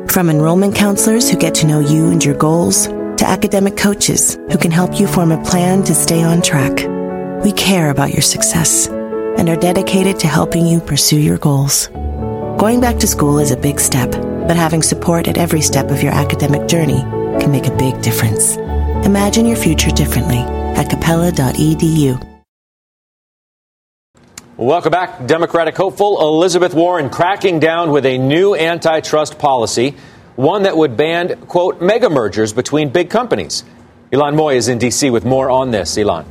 [0.07, 4.57] From enrollment counselors who get to know you and your goals, to academic coaches who
[4.57, 6.98] can help you form a plan to stay on track.
[7.43, 11.87] We care about your success and are dedicated to helping you pursue your goals.
[12.57, 16.03] Going back to school is a big step, but having support at every step of
[16.03, 16.99] your academic journey
[17.39, 18.57] can make a big difference.
[19.05, 20.39] Imagine your future differently
[20.75, 22.21] at capella.edu.
[24.57, 25.25] Welcome back.
[25.25, 29.95] Democratic hopeful Elizabeth Warren cracking down with a new antitrust policy,
[30.35, 33.63] one that would ban, quote, mega mergers between big companies.
[34.11, 35.09] Ylan Mui is in D.C.
[35.09, 35.95] with more on this.
[35.95, 36.25] Ylan.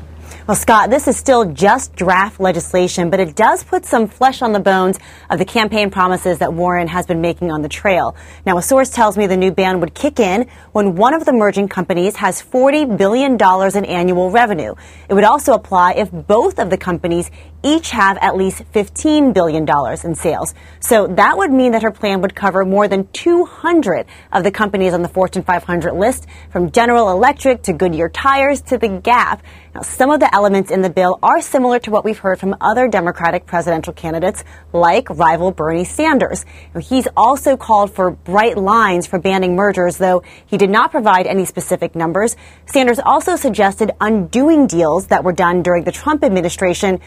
[0.48, 4.54] Well, Scott, this is still just draft legislation, but it does put some flesh on
[4.54, 8.16] the bones of the campaign promises that Warren has been making on the trail.
[8.46, 11.34] Now, a source tells me the new ban would kick in when one of the
[11.34, 14.74] merging companies has $40 billion in annual revenue.
[15.10, 17.30] It would also apply if both of the companies
[17.62, 19.66] each have at least $15 billion
[20.04, 20.54] in sales.
[20.80, 24.94] So that would mean that her plan would cover more than 200 of the companies
[24.94, 29.42] on the Fortune 500 list, from General Electric to Goodyear Tires to The Gap.
[29.74, 32.56] Now, some of the elements in the bill are similar to what we've heard from
[32.60, 36.44] other Democratic presidential candidates, like rival Bernie Sanders.
[36.74, 41.26] Now, he's also called for bright lines for banning mergers, though he did not provide
[41.26, 42.36] any specific numbers.
[42.66, 47.00] Sanders also suggested undoing deals that were done during the Trump administration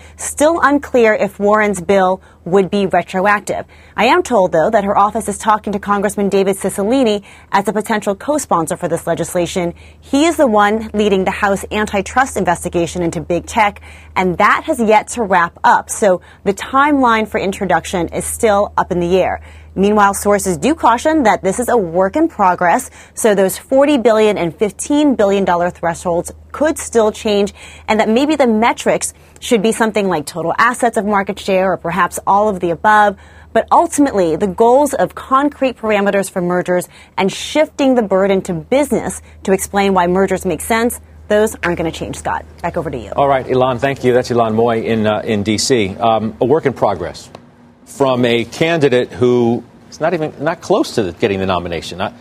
[0.50, 3.66] unclear if Warren's bill would be retroactive.
[3.96, 7.74] I am told, though, that her office is talking to Congressman David Cicilline as a
[7.74, 9.76] potential co-sponsor for this legislation.
[10.00, 13.82] He is the one leading the House antitrust investigation into big tech,
[14.16, 15.92] and that has yet to wrap up.
[15.92, 19.42] So the timeline for introduction is still up in the air.
[19.76, 24.38] Meanwhile, sources do caution that this is a work in progress, so those 40 billion
[24.38, 27.54] and 15 billion dollar thresholds could still change
[27.88, 31.78] and that maybe the metrics should be something like total assets of market share or
[31.78, 33.18] perhaps all of the above.
[33.54, 39.22] But ultimately, the goals of concrete parameters for mergers and shifting the burden to business
[39.44, 42.46] to explain why mergers make sense, those aren't going to change, Scott.
[42.62, 43.12] Back over to you.
[43.12, 44.14] All right, Ylan, thank you.
[44.14, 45.96] That's Ylan Mui in, uh, in D.C.
[45.96, 47.30] Um, a work in progress
[47.92, 51.98] from a candidate who is not even not close to getting the nomination.
[51.98, 52.14] Not,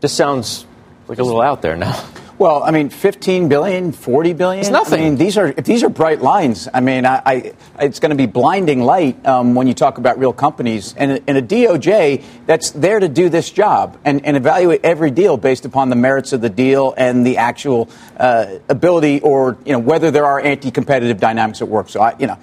[0.00, 0.66] just sounds
[1.08, 2.02] like a little out there now.
[2.36, 4.60] Well, I mean, 15 billion, 40 billion.
[4.60, 5.00] It's nothing.
[5.00, 6.66] I mean, these are if these are bright lines.
[6.74, 10.18] I mean, I, I it's going to be blinding light um, when you talk about
[10.18, 14.80] real companies and, and, a DOJ that's there to do this job and, and, evaluate
[14.82, 19.56] every deal based upon the merits of the deal and the actual uh, ability or
[19.64, 21.88] you know whether there are anti-competitive dynamics at work.
[21.88, 22.38] So I, you know,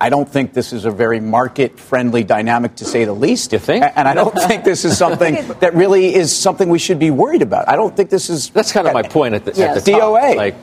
[0.00, 3.52] I don't think this is a very market friendly dynamic to say the least.
[3.52, 3.84] You think?
[3.96, 7.42] And I don't think this is something that really is something we should be worried
[7.42, 7.68] about.
[7.68, 8.50] I don't think this is.
[8.50, 9.78] That's kind of my point at the, yes.
[9.78, 10.02] at the top.
[10.02, 10.36] DOA.
[10.36, 10.54] Like,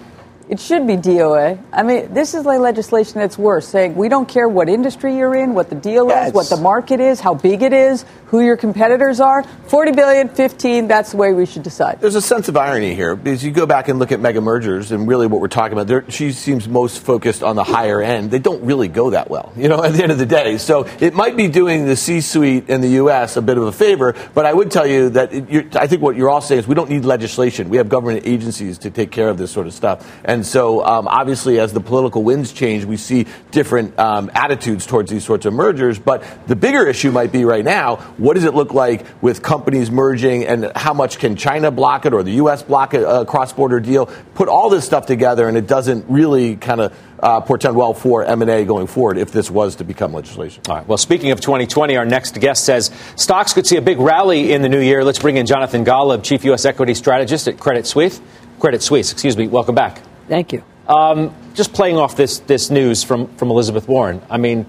[0.49, 1.61] it should be DOA.
[1.73, 5.35] I mean, this is like legislation that's worse, saying we don't care what industry you're
[5.35, 8.55] in, what the deal is, what the market is, how big it is, who your
[8.55, 9.43] competitors are.
[9.43, 11.99] 40 billion, 15, that's the way we should decide.
[11.99, 14.91] There's a sense of irony here because you go back and look at mega mergers
[14.91, 18.31] and really what we're talking about, she seems most focused on the higher end.
[18.31, 20.57] They don't really go that well, you know, at the end of the day.
[20.57, 23.35] So it might be doing the C suite in the U.S.
[23.35, 26.15] a bit of a favor, but I would tell you that it, I think what
[26.15, 27.69] you're all saying is we don't need legislation.
[27.69, 30.09] We have government agencies to take care of this sort of stuff.
[30.23, 34.85] And and so, um, obviously, as the political winds change, we see different um, attitudes
[34.85, 35.97] towards these sorts of mergers.
[35.97, 39.89] But the bigger issue might be right now what does it look like with companies
[39.89, 42.61] merging, and how much can China block it or the U.S.
[42.61, 44.05] block a, cross border deal?
[44.35, 48.23] Put all this stuff together, and it doesn't really kind of uh, portend well for
[48.23, 50.61] M&A going forward if this was to become legislation.
[50.69, 50.87] All right.
[50.87, 54.61] Well, speaking of 2020, our next guest says stocks could see a big rally in
[54.61, 55.03] the new year.
[55.03, 56.63] Let's bring in Jonathan Golub, Chief U.S.
[56.63, 58.21] Equity Strategist at Credit Suisse.
[58.59, 59.47] Credit Suisse, excuse me.
[59.47, 60.06] Welcome back.
[60.27, 60.63] Thank you.
[60.87, 64.65] Um, just playing off this, this news from, from Elizabeth Warren, I mean,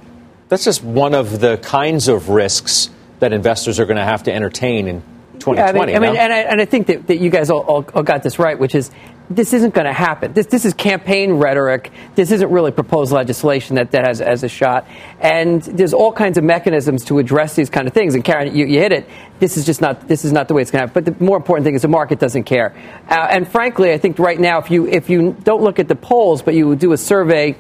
[0.49, 2.91] that's just one of the kinds of risks
[3.21, 5.03] that investors are going to have to entertain in
[5.39, 5.59] 2020.
[5.59, 7.61] Yeah, I mean, I mean and, I, and I think that, that you guys all,
[7.61, 8.91] all, all got this right, which is
[9.31, 10.33] this isn't going to happen.
[10.33, 11.93] This, this is campaign rhetoric.
[12.15, 14.87] This isn't really proposed legislation that, that has, has a shot.
[15.21, 18.15] And there's all kinds of mechanisms to address these kind of things.
[18.15, 19.09] And Karen, you, you hit it.
[19.39, 21.05] This is just not, this is not the way it's going to happen.
[21.05, 22.75] But the more important thing is the market doesn't care.
[23.09, 25.97] Uh, and frankly, I think right now, if you, if you don't look at the
[25.97, 27.57] polls, but you do a survey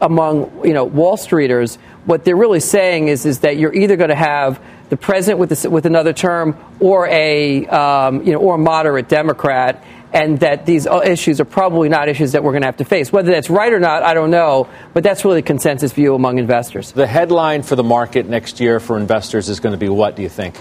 [0.00, 4.10] among, you know, Wall Streeters, what they're really saying is, is that you're either going
[4.10, 8.58] to have the president with, with another term or a, um, you know, or a
[8.58, 12.78] moderate Democrat and that these issues are probably not issues that we're going to have
[12.78, 13.12] to face.
[13.12, 16.38] Whether that's right or not, I don't know, but that's really the consensus view among
[16.38, 16.92] investors.
[16.92, 20.22] The headline for the market next year for investors is going to be what, do
[20.22, 20.56] you think?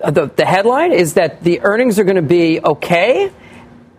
[0.00, 3.30] Uh, the, the headline is that the earnings are going to be okay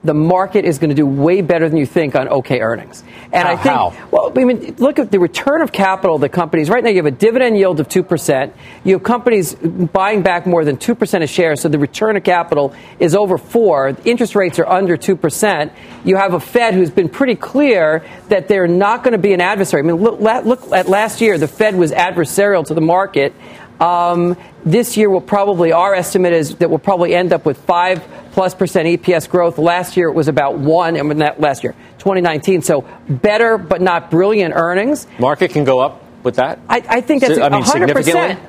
[0.03, 3.03] the market is going to do way better than you think on okay earnings.
[3.31, 4.07] And how, I think, how?
[4.11, 6.69] well, I mean, look at the return of capital of the companies.
[6.69, 8.53] Right now, you have a dividend yield of 2%.
[8.83, 12.73] You have companies buying back more than 2% of shares, so the return of capital
[12.99, 15.71] is over 4 Interest rates are under 2%.
[16.03, 19.41] You have a Fed who's been pretty clear that they're not going to be an
[19.41, 19.81] adversary.
[19.81, 23.33] I mean, look, look at last year, the Fed was adversarial to the market.
[23.79, 28.03] Um, this year will probably, our estimate is that we'll probably end up with 5
[28.31, 29.57] plus percent EPS growth.
[29.57, 32.61] Last year it was about 1, and that last year, 2019.
[32.61, 35.07] So better but not brilliant earnings.
[35.19, 36.59] Market can go up with that?
[36.69, 38.39] I, I think that's I mean, 100%.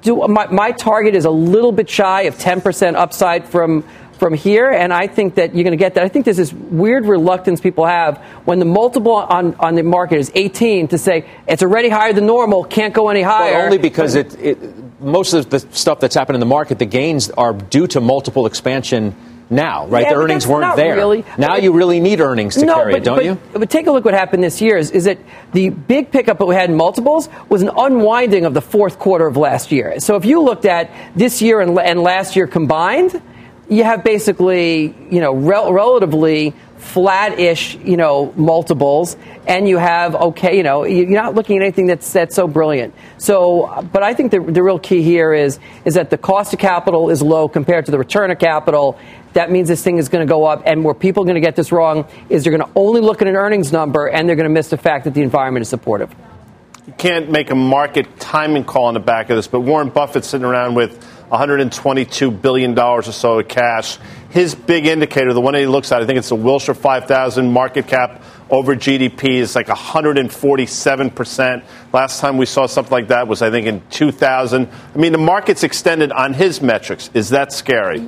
[0.00, 3.84] Do, my, my target is a little bit shy of 10% upside from
[4.16, 6.04] from here, and I think that you're going to get that.
[6.04, 10.18] I think there's this weird reluctance people have when the multiple on, on the market
[10.18, 13.54] is 18 to say it's already higher than normal, can't go any higher.
[13.54, 14.58] Well, only because it, it,
[15.00, 18.46] most of the stuff that's happened in the market, the gains are due to multiple
[18.46, 19.14] expansion
[19.48, 20.02] now, right?
[20.02, 20.96] Yeah, the earnings weren't there.
[20.96, 21.24] Really.
[21.38, 23.38] Now you really need earnings to no, carry but, it, don't but, you?
[23.52, 25.18] But take a look what happened this year is, is that
[25.52, 29.26] the big pickup that we had in multiples was an unwinding of the fourth quarter
[29.26, 30.00] of last year.
[30.00, 33.22] So if you looked at this year and, and last year combined,
[33.68, 40.56] you have basically, you know, rel- relatively flat-ish, you know, multiples, and you have okay,
[40.56, 42.94] you know, you're not looking at anything that's that's so brilliant.
[43.18, 46.60] So, but I think the, the real key here is is that the cost of
[46.60, 48.98] capital is low compared to the return of capital.
[49.32, 51.40] That means this thing is going to go up, and where people are going to
[51.40, 54.36] get this wrong is they're going to only look at an earnings number, and they're
[54.36, 56.14] going to miss the fact that the environment is supportive.
[56.86, 60.28] You can't make a market timing call on the back of this, but Warren Buffett's
[60.28, 63.98] sitting around with 122 billion dollars or so of cash
[64.36, 67.50] his big indicator, the one that he looks at, I think it's the Wilshire 5000
[67.50, 71.64] market cap over GDP is like 147%.
[71.90, 74.68] Last time we saw something like that was, I think, in 2000.
[74.94, 77.08] I mean, the market's extended on his metrics.
[77.14, 78.00] Is that scary?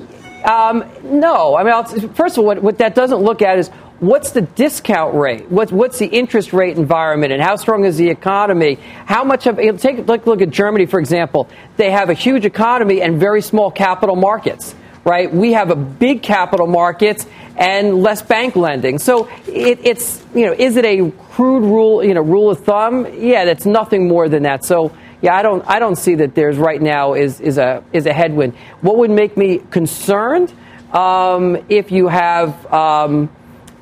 [0.45, 1.57] Um, no.
[1.57, 4.43] I mean, I'll, first of all, what, what that doesn't look at is what's the
[4.43, 5.51] discount rate?
[5.51, 7.33] What, what's the interest rate environment?
[7.33, 8.75] And how strong is the economy?
[9.07, 11.49] How much of take look, look at Germany, for example.
[11.77, 14.75] They have a huge economy and very small capital markets
[15.09, 15.33] right?
[15.33, 18.99] We have a big capital markets and less bank lending.
[18.99, 23.07] So it, it's, you know, is it a crude rule, you know, rule of thumb?
[23.15, 24.67] Yeah, that's nothing more than that.
[24.67, 28.05] So yeah, I don't, I don't see that there's right now is, is a, is
[28.05, 28.55] a headwind.
[28.83, 30.53] What would make me concerned?
[30.93, 33.31] Um, if you have, um,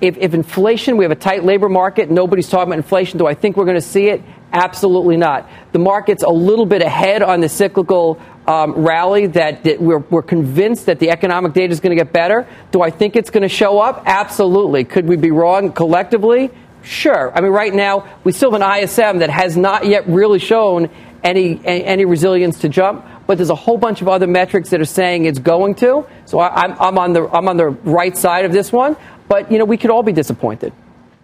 [0.00, 3.18] if, if inflation, we have a tight labor market, nobody's talking about inflation.
[3.18, 4.22] Do I think we're going to see it?
[4.52, 5.48] Absolutely not.
[5.72, 10.22] The market's a little bit ahead on the cyclical um, rally that, that we're, we're,
[10.22, 12.46] convinced that the economic data is going to get better.
[12.70, 14.04] Do I think it's going to show up?
[14.06, 14.84] Absolutely.
[14.84, 16.50] Could we be wrong collectively?
[16.82, 17.32] Sure.
[17.36, 20.90] I mean, right now, we still have an ISM that has not yet really shown
[21.24, 24.84] any, any resilience to jump, but there's a whole bunch of other metrics that are
[24.84, 26.06] saying it's going to.
[26.26, 28.96] So I, I'm, on the, I'm on the right side of this one,
[29.28, 30.72] but, you know, we could all be disappointed.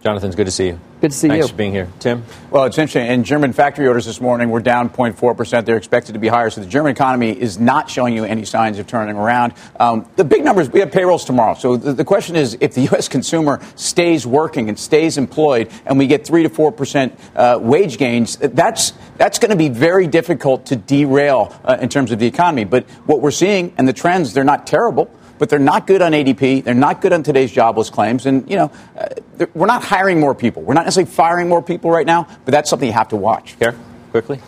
[0.03, 0.79] Jonathan, it's good to see you.
[0.99, 1.41] Good to see Thanks you.
[1.43, 1.87] Thanks for being here.
[1.99, 2.25] Tim?
[2.51, 3.09] Well, it's interesting.
[3.09, 5.63] In German factory orders this morning, we're down 0.4%.
[5.63, 6.49] They're expected to be higher.
[6.49, 9.53] So the German economy is not showing you any signs of turning around.
[9.79, 11.53] Um, the big numbers, we have payrolls tomorrow.
[11.53, 13.07] So the, the, question is if the U.S.
[13.07, 18.35] consumer stays working and stays employed and we get 3 to 4% uh, wage gains,
[18.35, 22.65] that's, that's going to be very difficult to derail uh, in terms of the economy.
[22.65, 26.11] But what we're seeing and the trends, they're not terrible but they're not good on
[26.11, 26.63] ADP.
[26.63, 28.25] They're not good on today's jobless claims.
[28.25, 30.63] And, you know, uh, we're not hiring more people.
[30.63, 33.57] We're not necessarily firing more people right now, but that's something you have to watch.
[33.59, 33.75] Care,
[34.11, 34.39] quickly.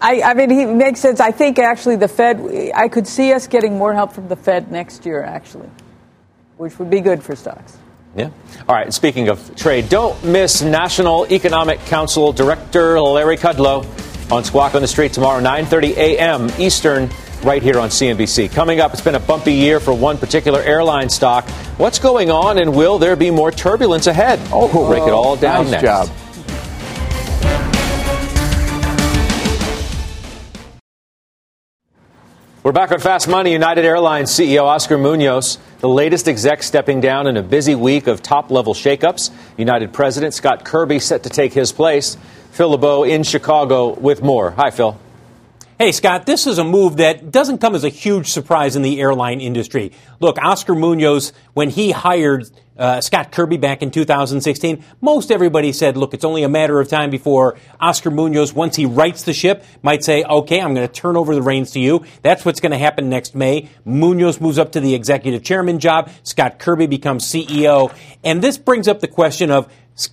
[0.00, 1.20] I, I, mean, he makes sense.
[1.20, 4.70] I think actually the Fed, I could see us getting more help from the Fed
[4.70, 5.70] next year, actually,
[6.58, 7.78] which would be good for stocks.
[8.14, 8.30] Yeah.
[8.68, 8.92] All right.
[8.92, 13.84] Speaking of trade, don't miss National Economic Council Director Larry Kudlow
[14.32, 16.50] on Squawk on the Street tomorrow, 9:30 a.m.
[16.58, 17.10] Eastern
[17.42, 18.52] right here on CNBC.
[18.52, 21.48] Coming up, it's been a bumpy year for one particular airline stock.
[21.78, 24.40] What's going on, and will there be more turbulence ahead?
[24.52, 25.84] Oh, we'll break it all down nice next.
[25.84, 26.08] job.
[32.66, 33.52] We're back on Fast Money.
[33.52, 38.24] United Airlines CEO Oscar Munoz, the latest exec stepping down in a busy week of
[38.24, 39.30] top level shakeups.
[39.56, 42.16] United President Scott Kirby set to take his place.
[42.50, 44.50] Phil LeBeau in Chicago with more.
[44.50, 44.98] Hi, Phil.
[45.78, 48.98] Hey, Scott, this is a move that doesn't come as a huge surprise in the
[48.98, 49.92] airline industry.
[50.20, 55.98] Look, Oscar Munoz, when he hired uh, Scott Kirby back in 2016, most everybody said,
[55.98, 59.66] look, it's only a matter of time before Oscar Munoz, once he rights the ship,
[59.82, 62.06] might say, okay, I'm going to turn over the reins to you.
[62.22, 63.68] That's what's going to happen next May.
[63.84, 66.08] Munoz moves up to the executive chairman job.
[66.22, 67.94] Scott Kirby becomes CEO.
[68.24, 69.70] And this brings up the question of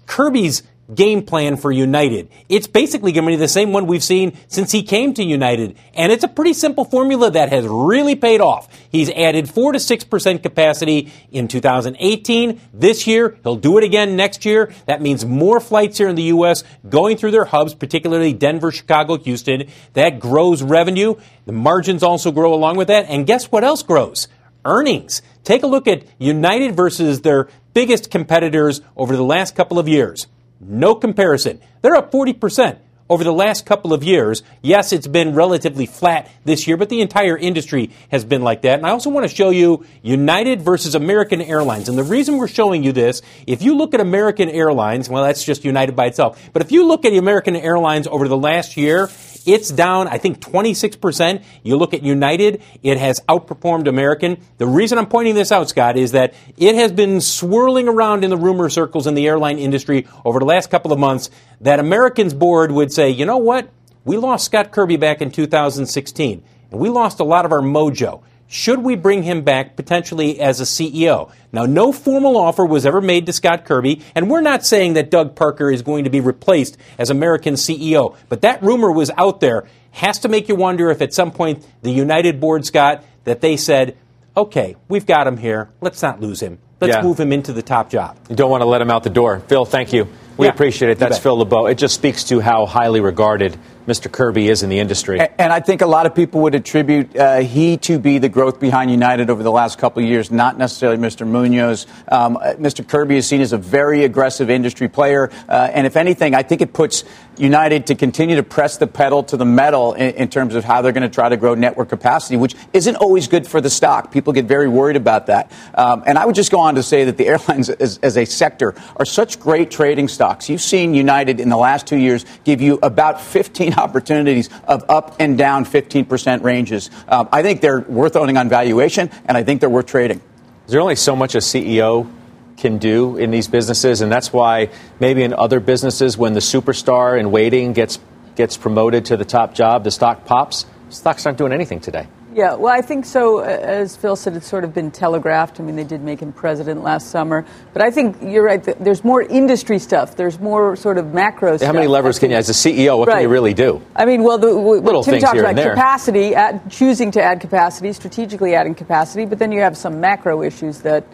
[0.07, 0.63] Kirby's
[0.93, 2.29] game plan for United.
[2.49, 5.77] It's basically going to be the same one we've seen since he came to United.
[5.93, 8.67] And it's a pretty simple formula that has really paid off.
[8.91, 12.61] He's added 4 to 6% capacity in 2018.
[12.73, 14.73] This year, he'll do it again next year.
[14.85, 16.63] That means more flights here in the U.S.
[16.87, 19.69] going through their hubs, particularly Denver, Chicago, Houston.
[19.93, 21.15] That grows revenue.
[21.45, 23.05] The margins also grow along with that.
[23.07, 24.27] And guess what else grows?
[24.65, 25.21] Earnings.
[25.43, 30.27] Take a look at United versus their biggest competitors over the last couple of years.
[30.67, 31.59] No comparison.
[31.81, 32.77] They're up 40%
[33.13, 34.41] over the last couple of years.
[34.63, 38.79] Yes, it's been relatively flat this year, but the entire industry has been like that.
[38.79, 41.89] And I also want to show you United versus American Airlines.
[41.89, 45.43] And the reason we're showing you this, if you look at American Airlines, well, that's
[45.43, 46.41] just United by itself.
[46.53, 49.09] But if you look at American Airlines over the last year,
[49.45, 51.43] it's down, I think, 26%.
[51.63, 54.41] You look at United, it has outperformed American.
[54.57, 58.29] The reason I'm pointing this out, Scott, is that it has been swirling around in
[58.29, 61.29] the rumor circles in the airline industry over the last couple of months
[61.61, 63.69] that American's board would say, you know what?
[64.05, 68.21] We lost Scott Kirby back in 2016, and we lost a lot of our mojo.
[68.47, 71.31] Should we bring him back potentially as a CEO?
[71.51, 75.09] Now, no formal offer was ever made to Scott Kirby, and we're not saying that
[75.09, 79.39] Doug Parker is going to be replaced as American CEO, but that rumor was out
[79.39, 79.65] there.
[79.91, 83.57] Has to make you wonder if at some point the United board, Scott, that they
[83.57, 83.95] said,
[84.35, 85.69] okay, we've got him here.
[85.81, 86.59] Let's not lose him.
[86.81, 87.01] Let's Yeah.
[87.01, 88.17] move him into the top job.
[88.29, 89.41] You don't want to let him out the door.
[89.47, 90.07] Phil, thank you.
[90.37, 90.99] We Yeah, appreciate it.
[90.99, 91.19] That's.
[91.19, 91.67] Phil LeBeau.
[91.67, 93.55] It just speaks to how highly regarded
[93.87, 94.11] Mr.
[94.11, 95.19] Kirby is in the industry.
[95.19, 98.29] A- And I think a lot of people would attribute uh, he to be the
[98.29, 101.27] growth behind United over the last couple of years, not necessarily Mr.
[101.27, 101.85] Munoz.
[102.07, 102.87] Um, uh, Mr.
[102.87, 105.29] Kirby is seen as a very aggressive industry player.
[105.47, 107.03] Uh, and if anything, I think it puts
[107.37, 110.81] United to continue to press the pedal to the metal in, in terms of how
[110.81, 114.11] they're going to try to grow network capacity, which isn't always good for the stock.
[114.11, 115.51] People get very worried about that.
[115.75, 118.25] Um, and I would just go on to say that the airlines as, as a
[118.25, 120.49] sector are such great trading stocks.
[120.49, 125.15] You've seen United in the last two years give you about 15 opportunities of up
[125.19, 126.89] and down 15% ranges.
[127.07, 130.21] Um, I think they're worth owning on valuation, and I think they're worth trading.
[130.65, 132.09] Is there only so much a CEO
[132.57, 134.01] can do in these businesses?
[134.01, 137.99] And that's why maybe in other businesses, when the superstar in waiting gets,
[138.35, 140.65] gets promoted to the top job, the stock pops.
[140.89, 142.07] Stocks aren't doing anything today.
[142.35, 143.39] Yeah, well, I think so.
[143.39, 145.59] As Phil said, it's sort of been telegraphed.
[145.59, 147.45] I mean, they did make him president last summer.
[147.73, 148.63] But I think you're right.
[148.63, 150.15] There's more industry stuff.
[150.15, 151.67] There's more sort of macro stuff.
[151.67, 153.81] How many levers can you, as a CEO, what can you really do?
[153.95, 155.73] I mean, well, the, Little Tim things talked here about and there.
[155.75, 160.41] capacity, add, choosing to add capacity, strategically adding capacity, but then you have some macro
[160.41, 161.05] issues that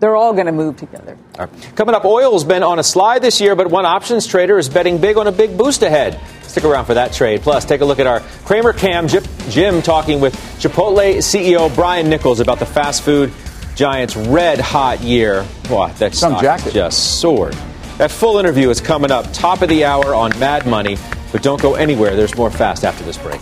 [0.00, 1.16] they're all going to move together.
[1.38, 1.76] All right.
[1.76, 4.98] Coming up, oil's been on a slide this year, but one options trader is betting
[4.98, 6.18] big on a big boost ahead.
[6.42, 7.42] Stick around for that trade.
[7.42, 12.40] Plus, take a look at our Cramer Cam Jim talking with Chipotle CEO Brian Nichols
[12.40, 13.32] about the fast food
[13.76, 15.46] giant's red hot year.
[15.70, 16.72] Wow, that Some stock jacket.
[16.74, 17.54] just soared.
[17.98, 20.96] That full interview is coming up, top of the hour on Mad Money.
[21.32, 22.16] But don't go anywhere.
[22.16, 23.40] There's more fast after this break.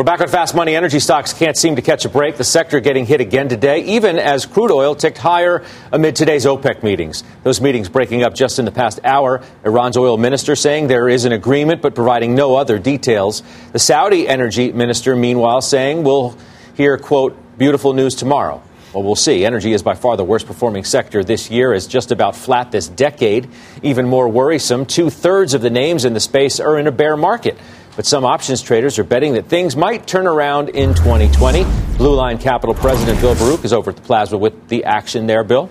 [0.00, 0.74] We're back on Fast Money.
[0.74, 2.38] Energy stocks can't seem to catch a break.
[2.38, 6.82] The sector getting hit again today, even as crude oil ticked higher amid today's OPEC
[6.82, 7.22] meetings.
[7.42, 9.42] Those meetings breaking up just in the past hour.
[9.62, 13.42] Iran's oil minister saying there is an agreement, but providing no other details.
[13.72, 16.34] The Saudi energy minister, meanwhile, saying we'll
[16.76, 18.62] hear, quote, beautiful news tomorrow.
[18.94, 19.44] Well, we'll see.
[19.44, 22.88] Energy is by far the worst performing sector this year, is just about flat this
[22.88, 23.50] decade.
[23.82, 27.18] Even more worrisome, two thirds of the names in the space are in a bear
[27.18, 27.58] market.
[28.00, 31.64] But some options traders are betting that things might turn around in 2020.
[31.98, 35.44] Blue Line Capital President Bill Baruch is over at the Plaza with the action there,
[35.44, 35.70] Bill.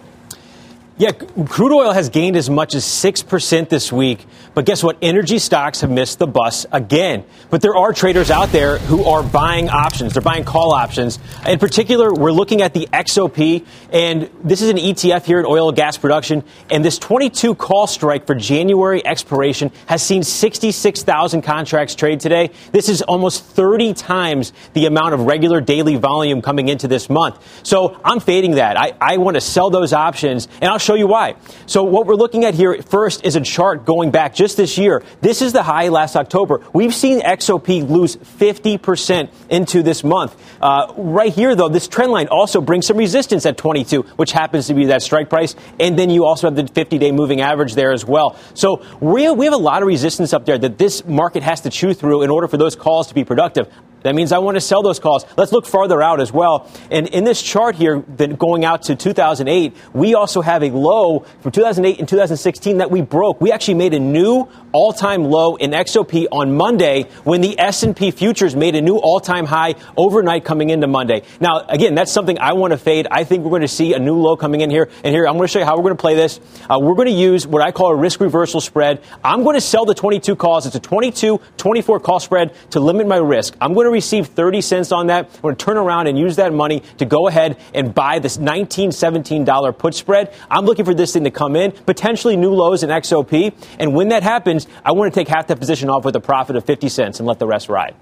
[0.99, 4.25] Yeah, crude oil has gained as much as 6% this week.
[4.53, 4.97] But guess what?
[5.01, 7.23] Energy stocks have missed the bus again.
[7.49, 10.11] But there are traders out there who are buying options.
[10.11, 11.17] They're buying call options.
[11.47, 15.69] In particular, we're looking at the XOP, and this is an ETF here at oil
[15.69, 16.43] and gas production.
[16.69, 22.51] And this 22 call strike for January expiration has seen 66,000 contracts trade today.
[22.73, 27.39] This is almost 30 times the amount of regular daily volume coming into this month.
[27.65, 28.77] So I'm fading that.
[28.77, 31.35] I, I want to sell those options, and I'll show you why.
[31.67, 35.03] So what we're looking at here first is a chart going back just this year.
[35.21, 36.65] This is the high last October.
[36.73, 40.35] We've seen XOP lose 50% into this month.
[40.59, 44.65] Uh, right here, though, this trend line also brings some resistance at 22, which happens
[44.65, 45.55] to be that strike price.
[45.79, 48.35] And then you also have the 50 day moving average there as well.
[48.55, 51.69] So we, we have a lot of resistance up there that this market has to
[51.69, 53.71] chew through in order for those calls to be productive.
[54.03, 55.25] That means I want to sell those calls.
[55.37, 56.69] Let's look farther out as well.
[56.89, 61.51] And in this chart here, going out to 2008, we also have a low from
[61.51, 63.41] 2008 and 2016 that we broke.
[63.41, 68.55] We actually made a new all-time low in XOP on Monday when the S&P futures
[68.55, 71.23] made a new all-time high overnight coming into Monday.
[71.39, 73.07] Now, again, that's something I want to fade.
[73.09, 74.89] I think we're going to see a new low coming in here.
[75.03, 76.39] And here, I'm going to show you how we're going to play this.
[76.69, 79.01] Uh, we're going to use what I call a risk reversal spread.
[79.23, 80.65] I'm going to sell the 22 calls.
[80.65, 83.55] It's a 22, 24 call spread to limit my risk.
[83.59, 85.25] I'm going to receive 30 cents on that.
[85.35, 88.37] I'm going to turn around and use that money to go ahead and buy this
[88.37, 90.33] 19, 17 dollar put spread.
[90.49, 93.53] I'm looking for this thing to come in, potentially new lows in XOP.
[93.79, 96.55] And when that happens, I want to take half that position off with a profit
[96.55, 97.95] of 50 cents and let the rest ride.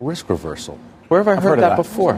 [0.00, 0.78] Risk reversal.
[1.08, 1.76] Where have I heard, heard that, that.
[1.76, 2.14] before?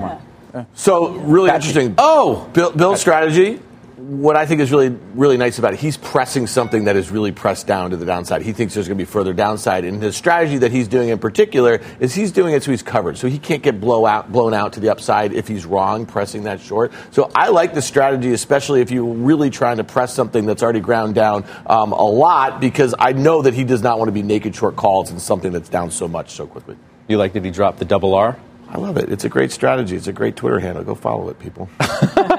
[0.55, 0.65] Yeah.
[0.75, 1.95] So really interesting.
[1.99, 3.61] Oh, build, build strategy.
[4.05, 7.33] What I think is really really nice about it, he's pressing something that is really
[7.33, 8.43] pressed down to the downside.
[8.43, 11.19] He thinks there's going to be further downside, and the strategy that he's doing in
[11.19, 14.53] particular is he's doing it so he's covered, so he can't get blow out, blown
[14.53, 16.93] out to the upside if he's wrong pressing that short.
[17.13, 20.81] So I like the strategy, especially if you're really trying to press something that's already
[20.81, 24.23] ground down um, a lot, because I know that he does not want to be
[24.23, 26.77] naked short calls in something that's down so much so quickly.
[27.09, 28.37] You like that he dropped the double R?
[28.69, 29.11] I love it.
[29.13, 29.95] It's a great strategy.
[29.95, 30.83] It's a great Twitter handle.
[30.83, 31.69] Go follow it, people.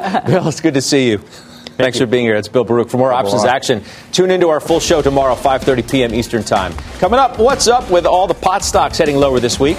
[0.26, 1.18] Bill, it's good to see you.
[1.78, 2.36] Thanks for being here.
[2.36, 2.90] It's Bill Baruch.
[2.90, 6.14] For more options action, tune into our full show tomorrow, 5.30 p.m.
[6.14, 6.74] Eastern Time.
[7.00, 9.78] Coming up, what's up with all the pot stocks heading lower this week?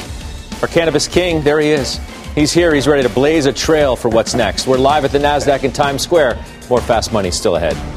[0.62, 1.98] Our cannabis king, there he is.
[2.34, 2.74] He's here.
[2.74, 4.66] He's ready to blaze a trail for what's next.
[4.66, 6.44] We're live at the NASDAQ in Times Square.
[6.68, 7.95] More fast money still ahead.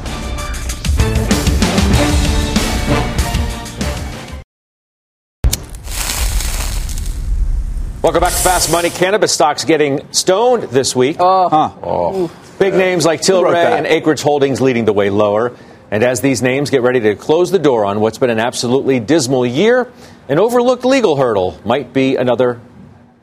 [8.02, 8.88] Welcome back to Fast Money.
[8.88, 11.18] Cannabis stocks getting stoned this week.
[11.20, 12.32] Oh.
[12.58, 15.54] Big names like Tilray and Acreage Holdings leading the way lower.
[15.90, 19.00] And as these names get ready to close the door on what's been an absolutely
[19.00, 19.92] dismal year,
[20.30, 22.58] an overlooked legal hurdle might be another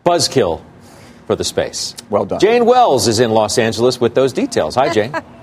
[0.05, 0.61] buzzkill
[1.25, 1.95] for the space.
[2.11, 2.39] Well done.
[2.39, 4.75] Jane Wells is in Los Angeles with those details.
[4.75, 5.11] Hi, Jane.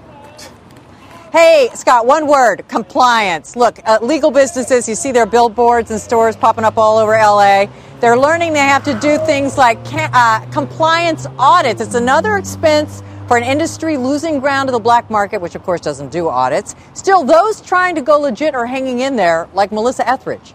[1.35, 3.57] Hey, Scott, one word compliance.
[3.57, 7.67] Look, uh, legal businesses, you see their billboards and stores popping up all over LA.
[7.99, 11.81] They're learning they have to do things like uh, compliance audits.
[11.81, 15.81] It's another expense for an industry losing ground to the black market, which of course
[15.81, 16.77] doesn't do audits.
[16.93, 20.55] Still, those trying to go legit are hanging in there, like Melissa Etheridge.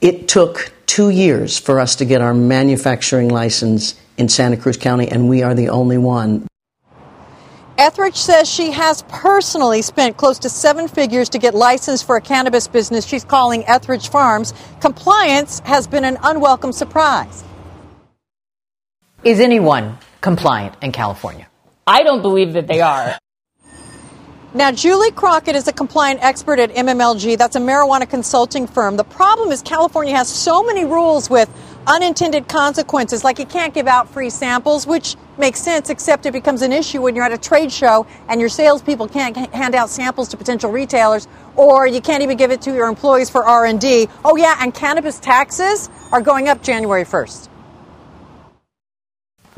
[0.00, 5.08] It took two years for us to get our manufacturing license in Santa Cruz County,
[5.08, 6.46] and we are the only one.
[7.78, 12.20] Etheridge says she has personally spent close to seven figures to get licensed for a
[12.22, 14.54] cannabis business she's calling Etheridge Farms.
[14.80, 17.44] Compliance has been an unwelcome surprise.
[19.24, 21.48] Is anyone compliant in California?
[21.86, 23.18] I don't believe that they are.
[24.54, 27.36] Now, Julie Crockett is a compliant expert at MMLG.
[27.36, 28.96] That's a marijuana consulting firm.
[28.96, 31.50] The problem is California has so many rules with
[31.86, 36.62] unintended consequences, like you can't give out free samples, which makes sense, except it becomes
[36.62, 40.28] an issue when you're at a trade show and your salespeople can't hand out samples
[40.28, 44.08] to potential retailers, or you can't even give it to your employees for R&D.
[44.24, 47.48] Oh yeah, and cannabis taxes are going up January 1st.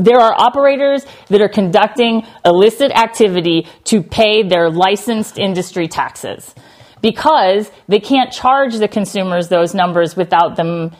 [0.00, 6.54] There are operators that are conducting illicit activity to pay their licensed industry taxes
[7.02, 10.92] because they can't charge the consumers those numbers without them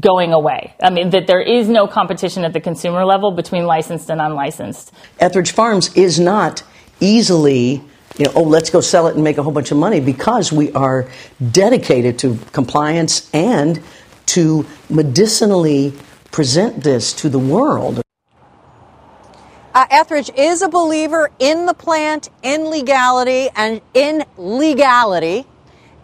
[0.00, 0.74] going away.
[0.82, 4.92] I mean, that there is no competition at the consumer level between licensed and unlicensed.
[5.18, 6.62] Etheridge Farms is not
[7.00, 7.82] easily,
[8.18, 10.52] you know, oh, let's go sell it and make a whole bunch of money because
[10.52, 11.08] we are
[11.50, 13.80] dedicated to compliance and
[14.26, 15.94] to medicinally
[16.30, 18.02] present this to the world.
[19.72, 25.46] Uh, Etheridge is a believer in the plant, in legality, and in legality,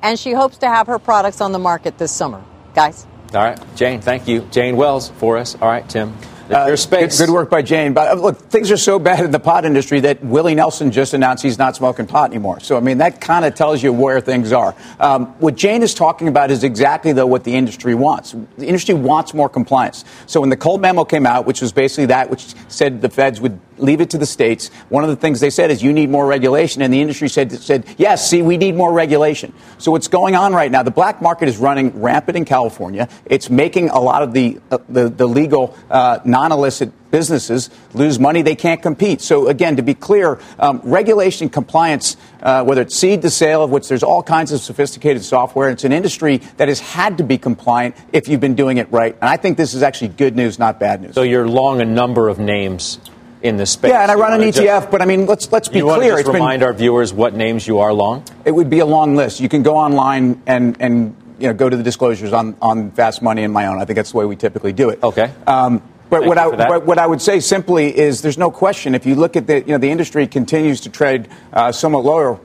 [0.02, 2.42] and she hopes to have her products on the market this summer.
[2.74, 3.06] Guys?
[3.34, 4.42] All right, Jane, thank you.
[4.50, 5.56] Jane Wells for us.
[5.60, 6.14] All right, Tim.
[6.50, 7.18] Uh, Your space.
[7.18, 7.92] Good, good work by Jane.
[7.92, 11.12] But uh, look, things are so bad in the pot industry that Willie Nelson just
[11.12, 12.60] announced he's not smoking pot anymore.
[12.60, 14.74] So, I mean, that kind of tells you where things are.
[15.00, 18.36] Um, what Jane is talking about is exactly, though, what the industry wants.
[18.58, 20.04] The industry wants more compliance.
[20.26, 23.40] So, when the Cole memo came out, which was basically that, which said the feds
[23.40, 24.68] would leave it to the states.
[24.88, 27.52] One of the things they said is you need more regulation, and the industry said,
[27.52, 29.52] said yes, see, we need more regulation.
[29.78, 30.82] So what's going on right now?
[30.82, 33.08] The black market is running rampant in California.
[33.26, 38.42] It's making a lot of the, uh, the, the, legal uh, non-illicit businesses lose money.
[38.42, 39.20] They can't compete.
[39.20, 43.70] So again, to be clear, um, regulation compliance, uh, whether it's seed to sale, of
[43.70, 47.38] which there's all kinds of sophisticated software, it's an industry that has had to be
[47.38, 49.14] compliant if you've been doing it right.
[49.20, 51.14] And I think this is actually good news, not bad news.
[51.14, 52.98] So you're long a number of names
[53.46, 53.90] in this space.
[53.90, 56.16] Yeah, and I run an ETF, just, but I mean, let's let's be you clear.
[56.16, 58.24] Just remind been, our viewers what names you are long.
[58.44, 59.40] It would be a long list.
[59.40, 63.22] You can go online and and you know go to the disclosures on on Fast
[63.22, 63.80] Money and my own.
[63.80, 65.02] I think that's the way we typically do it.
[65.02, 65.32] Okay.
[65.46, 68.94] Um, but what I, but what I would say simply is there's no question.
[68.94, 72.38] If you look at the, you know, the industry continues to trade uh, somewhat lower.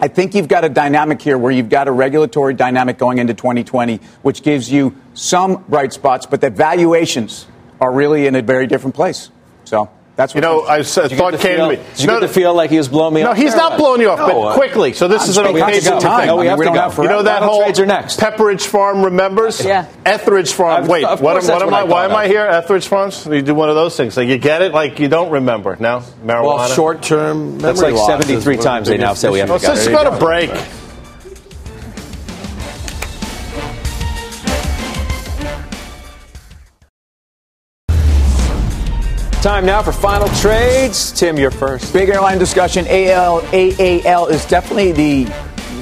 [0.00, 3.34] I think you've got a dynamic here where you've got a regulatory dynamic going into
[3.34, 7.46] 2020, which gives you some bright spots, but that valuations
[7.80, 9.30] are really in a very different place.
[9.64, 9.88] So.
[10.14, 10.66] That's what you know.
[10.66, 11.82] I thought came feel, to me.
[11.94, 13.36] Did you no, get the feel like he was blowing me no, off?
[13.36, 14.92] No, he's not blowing you off, no, but uh, quickly.
[14.92, 16.26] So this I'm is an occasional thing.
[16.26, 17.02] No, we have to go.
[17.02, 18.20] You know that whole trades are next.
[18.20, 19.64] Pepperidge Farm remembers?
[19.64, 19.88] Yeah.
[20.04, 20.84] Etheridge Farm.
[20.84, 21.84] I've, Wait, what, am, what am I?
[21.84, 22.14] Why am.
[22.14, 22.42] I here?
[22.44, 23.24] Etheridge Farms.
[23.26, 24.16] You do one of those things.
[24.16, 25.76] Like you get it, like you don't remember.
[25.80, 26.44] Now marijuana.
[26.44, 27.58] Well, short term.
[27.58, 29.68] That's like seventy-three times they now say we have to go.
[29.68, 30.50] Let's go to break.
[39.42, 41.10] Time now for final trades.
[41.10, 41.92] Tim, you're first.
[41.92, 42.86] Big airline discussion.
[42.88, 45.34] AL, AAL is definitely the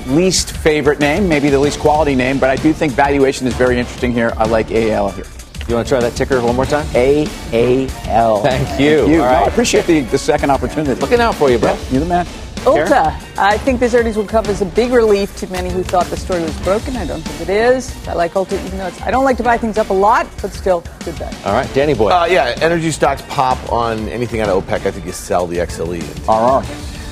[0.07, 3.79] least favorite name, maybe the least quality name, but I do think valuation is very
[3.79, 4.33] interesting here.
[4.39, 5.27] I like AAL here.
[5.69, 6.87] You want to try that ticker one more time?
[6.95, 8.43] AAL.
[8.43, 8.97] Thank you.
[8.97, 9.21] Thank you.
[9.21, 9.41] All right.
[9.41, 10.99] No, I appreciate the, the second opportunity.
[10.99, 11.75] Looking out for you, bro.
[11.75, 12.27] Yeah, you're the man.
[12.65, 13.07] Ulta.
[13.39, 16.17] I think this earnings will come as a big relief to many who thought the
[16.17, 16.97] story was broken.
[16.97, 17.95] I don't think it is.
[18.07, 20.27] I like Ulta, even though it's, I don't like to buy things up a lot,
[20.43, 21.35] but still, good bet.
[21.47, 22.11] All right, Danny boy.
[22.11, 24.87] Uh, yeah, energy stocks pop on anything out of OPEC.
[24.87, 26.01] I think you sell the XLE.
[26.29, 26.67] RR.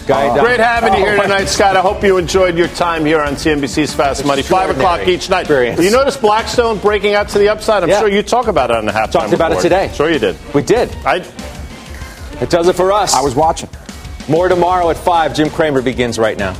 [0.06, 1.76] Guy Great having you here tonight, Scott.
[1.76, 4.40] I hope you enjoyed your time here on CNBC's Fast Money.
[4.40, 5.40] Five o'clock each night.
[5.42, 5.82] Experience.
[5.82, 7.82] You notice Blackstone breaking out to the upside?
[7.82, 8.00] I'm Yeah.
[8.00, 9.90] sure you talk about it on the halftime Talked about it today.
[9.94, 10.36] Sure you did.
[10.54, 10.90] We did.
[11.04, 11.16] I
[12.40, 13.14] It does it for us.
[13.14, 13.68] I was watching.
[14.28, 15.34] More tomorrow at 5.
[15.34, 16.54] Jim Cramer begins right now.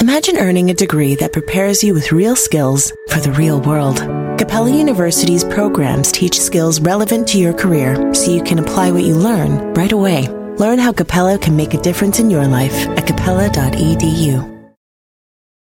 [0.00, 3.98] Imagine earning a degree that prepares you with real skills for the real world.
[4.38, 9.14] Capella University's programs teach skills relevant to your career so you can apply what you
[9.14, 10.28] learn right away.
[10.58, 14.53] Learn how Capella can make a difference in your life at capella.edu.